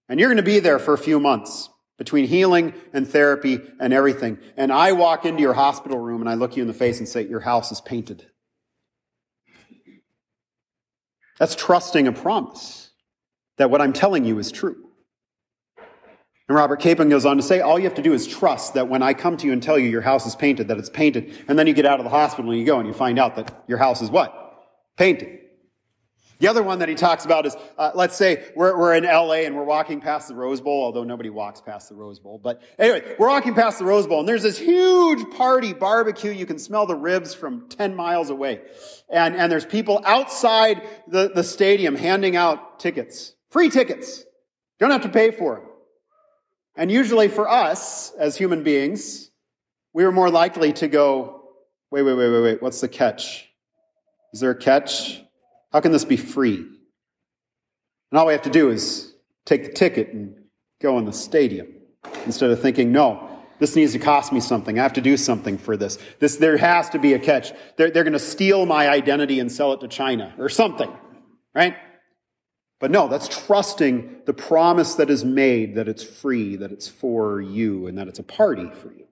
And 0.08 0.20
you're 0.20 0.30
going 0.30 0.38
to 0.38 0.44
be 0.44 0.60
there 0.60 0.80
for 0.80 0.94
a 0.94 0.98
few 0.98 1.20
months 1.20 1.70
between 1.98 2.26
healing 2.26 2.74
and 2.94 3.08
therapy 3.08 3.60
and 3.80 3.94
everything. 3.94 4.40
And 4.58 4.72
I 4.72 4.94
walk 4.94 5.26
into 5.26 5.42
your 5.42 5.54
hospital 5.54 6.00
room 6.00 6.22
and 6.22 6.30
I 6.30 6.34
look 6.34 6.58
you 6.58 6.64
in 6.64 6.68
the 6.68 6.74
face 6.74 7.00
and 7.00 7.08
say, 7.08 7.28
Your 7.28 7.42
house 7.42 7.72
is 7.72 7.82
painted. 7.82 8.26
That's 11.38 11.56
trusting 11.56 12.08
a 12.08 12.12
promise 12.12 12.90
that 13.58 13.70
what 13.70 13.82
I'm 13.82 13.94
telling 13.94 14.26
you 14.26 14.40
is 14.40 14.52
true. 14.52 14.89
And 16.50 16.56
Robert 16.58 16.80
Capon 16.80 17.10
goes 17.10 17.28
on 17.28 17.38
to 17.38 17.44
say, 17.44 17.62
all 17.62 17.78
you 17.78 17.86
have 17.86 17.94
to 17.94 18.02
do 18.02 18.12
is 18.12 18.26
trust 18.26 18.74
that 18.74 18.90
when 18.90 19.04
I 19.04 19.14
come 19.14 19.38
to 19.38 19.46
you 19.46 19.54
and 19.54 19.62
tell 19.62 19.78
you 19.78 19.88
your 19.88 20.02
house 20.02 20.26
is 20.26 20.36
painted, 20.36 20.68
that 20.70 20.80
it's 20.80 20.90
painted. 20.90 21.32
And 21.48 21.60
then 21.60 21.68
you 21.68 21.74
get 21.74 21.86
out 21.86 22.00
of 22.00 22.06
the 22.06 22.10
hospital 22.10 22.50
and 22.50 22.60
you 22.60 22.66
go 22.66 22.80
and 22.80 22.88
you 22.88 22.94
find 22.94 23.20
out 23.20 23.36
that 23.36 23.64
your 23.68 23.78
house 23.78 24.02
is 24.02 24.10
what? 24.10 24.68
Painted. 24.98 25.42
The 26.40 26.48
other 26.48 26.64
one 26.64 26.80
that 26.80 26.90
he 26.90 26.96
talks 26.96 27.24
about 27.24 27.46
is, 27.46 27.56
uh, 27.78 27.92
let's 27.94 28.18
say 28.18 28.46
we're, 28.56 28.76
we're 28.76 28.96
in 28.96 29.04
LA 29.04 29.42
and 29.42 29.56
we're 29.56 29.64
walking 29.64 30.02
past 30.02 30.28
the 30.28 30.34
Rose 30.34 30.60
Bowl, 30.60 30.86
although 30.86 31.04
nobody 31.04 31.30
walks 31.30 31.62
past 31.62 31.90
the 31.90 31.96
Rose 31.96 32.18
Bowl. 32.18 32.40
But 32.42 32.64
anyway, 32.80 33.16
we're 33.20 33.28
walking 33.28 33.54
past 33.54 33.78
the 33.78 33.86
Rose 33.86 34.08
Bowl 34.08 34.22
and 34.22 34.28
there's 34.28 34.42
this 34.42 34.58
huge 34.58 35.30
party 35.36 35.74
barbecue. 35.74 36.32
You 36.32 36.48
can 36.48 36.58
smell 36.58 36.88
the 36.88 36.96
ribs 36.96 37.36
from 37.36 37.70
10 37.70 37.94
miles 37.96 38.32
away. 38.32 38.62
And, 39.08 39.36
and 39.36 39.52
there's 39.52 39.68
people 39.68 40.02
outside 40.04 40.82
the, 41.08 41.30
the 41.30 41.44
stadium 41.44 41.96
handing 41.96 42.36
out 42.36 42.80
tickets. 42.80 43.36
Free 43.52 43.70
tickets. 43.70 44.22
You 44.22 44.88
Don't 44.88 44.92
have 44.92 45.04
to 45.04 45.10
pay 45.10 45.30
for 45.30 45.56
them. 45.56 45.69
And 46.80 46.90
usually 46.90 47.28
for 47.28 47.50
us 47.50 48.14
as 48.18 48.38
human 48.38 48.64
beings, 48.64 49.32
we 49.94 50.06
are 50.06 50.14
more 50.14 50.30
likely 50.30 50.72
to 50.74 50.88
go, 50.88 51.42
wait, 51.92 52.04
wait, 52.04 52.14
wait, 52.14 52.30
wait, 52.30 52.42
wait, 52.42 52.62
what's 52.62 52.80
the 52.80 52.88
catch? 52.88 53.50
Is 54.32 54.40
there 54.40 54.52
a 54.52 54.56
catch? 54.56 55.22
How 55.74 55.82
can 55.82 55.92
this 55.92 56.06
be 56.06 56.16
free? 56.16 56.56
And 56.56 58.18
all 58.18 58.26
we 58.26 58.32
have 58.32 58.44
to 58.44 58.50
do 58.50 58.70
is 58.70 59.14
take 59.46 59.66
the 59.66 59.74
ticket 59.74 60.14
and 60.14 60.36
go 60.82 60.98
in 61.00 61.04
the 61.04 61.12
stadium 61.12 61.68
instead 62.26 62.50
of 62.50 62.62
thinking, 62.62 62.94
no, 62.94 63.28
this 63.60 63.76
needs 63.76 63.92
to 63.92 64.00
cost 64.00 64.32
me 64.32 64.40
something. 64.40 64.80
I 64.80 64.84
have 64.84 64.94
to 64.94 65.02
do 65.02 65.18
something 65.18 65.58
for 65.58 65.76
this. 65.76 65.98
This 66.20 66.38
there 66.38 66.56
has 66.56 66.90
to 66.92 67.00
be 67.00 67.12
a 67.12 67.20
catch. 67.20 67.52
They're, 67.76 67.92
they're 67.92 68.06
going 68.06 68.14
to 68.14 68.20
steal 68.20 68.66
my 68.66 68.88
identity 68.88 69.42
and 69.42 69.52
sell 69.52 69.74
it 69.74 69.82
to 69.82 69.90
China 69.90 70.34
or 70.38 70.48
something, 70.48 70.90
right? 71.54 71.76
But 72.80 72.92
no, 72.92 73.08
that's 73.10 73.28
trusting 73.46 74.22
the 74.26 74.34
promise 74.34 74.96
that 74.96 75.10
is 75.10 75.26
made 75.26 75.76
that 75.76 75.90
it's 75.90 76.04
free, 76.04 76.56
that 76.56 76.72
it's 76.72 76.88
for 76.88 77.42
you, 77.42 77.88
and 77.88 77.98
that 77.98 78.08
it's 78.08 78.20
a 78.20 78.24
party 78.24 78.70
for 78.82 78.92
you. 78.94 79.06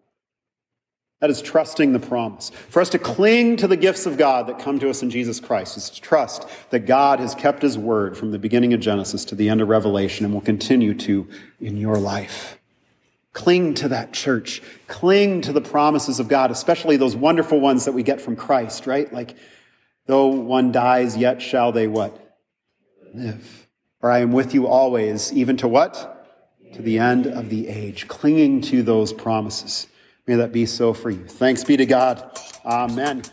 That 1.19 1.31
is 1.31 1.41
trusting 1.41 1.93
the 1.93 1.99
promise. 1.99 2.51
For 2.69 2.79
us 2.79 2.89
to 2.89 2.99
cling 2.99 3.57
to 3.57 3.67
the 3.67 3.75
gifts 3.75 4.05
of 4.05 4.17
God 4.17 4.47
that 4.47 4.59
come 4.59 4.77
to 4.79 4.89
us 4.89 5.01
in 5.01 5.09
Jesus 5.09 5.39
Christ 5.39 5.75
is 5.75 5.89
to 5.89 6.01
trust 6.01 6.47
that 6.69 6.81
God 6.81 7.19
has 7.19 7.33
kept 7.33 7.63
his 7.63 7.75
word 7.77 8.15
from 8.15 8.31
the 8.31 8.37
beginning 8.37 8.73
of 8.73 8.79
Genesis 8.79 9.25
to 9.25 9.35
the 9.35 9.49
end 9.49 9.61
of 9.61 9.67
Revelation 9.67 10.25
and 10.25 10.33
will 10.33 10.41
continue 10.41 10.93
to 10.93 11.27
in 11.59 11.75
your 11.75 11.97
life. 11.97 12.59
Cling 13.33 13.73
to 13.75 13.89
that 13.89 14.13
church. 14.13 14.61
Cling 14.87 15.41
to 15.41 15.53
the 15.53 15.61
promises 15.61 16.19
of 16.19 16.27
God, 16.27 16.51
especially 16.51 16.97
those 16.97 17.15
wonderful 17.15 17.59
ones 17.59 17.85
that 17.85 17.93
we 17.93 18.03
get 18.03 18.21
from 18.21 18.35
Christ, 18.35 18.85
right? 18.85 19.11
Like, 19.11 19.35
though 20.05 20.27
one 20.27 20.71
dies, 20.71 21.17
yet 21.17 21.41
shall 21.41 21.71
they 21.71 21.87
what? 21.87 22.26
Live. 23.17 23.67
Or 24.01 24.11
I 24.11 24.19
am 24.19 24.31
with 24.31 24.53
you 24.53 24.67
always, 24.67 25.33
even 25.33 25.57
to 25.57 25.67
what? 25.67 26.13
To 26.73 26.83
the 26.83 26.99
end 26.99 27.25
of 27.25 27.49
the 27.49 27.67
age. 27.67 28.07
Clinging 28.07 28.61
to 28.61 28.83
those 28.83 29.11
promises. 29.11 29.87
May 30.27 30.35
that 30.35 30.51
be 30.51 30.67
so 30.67 30.93
for 30.93 31.09
you. 31.09 31.25
Thanks 31.25 31.63
be 31.63 31.77
to 31.77 31.85
God. 31.85 32.39
Amen. 32.63 33.23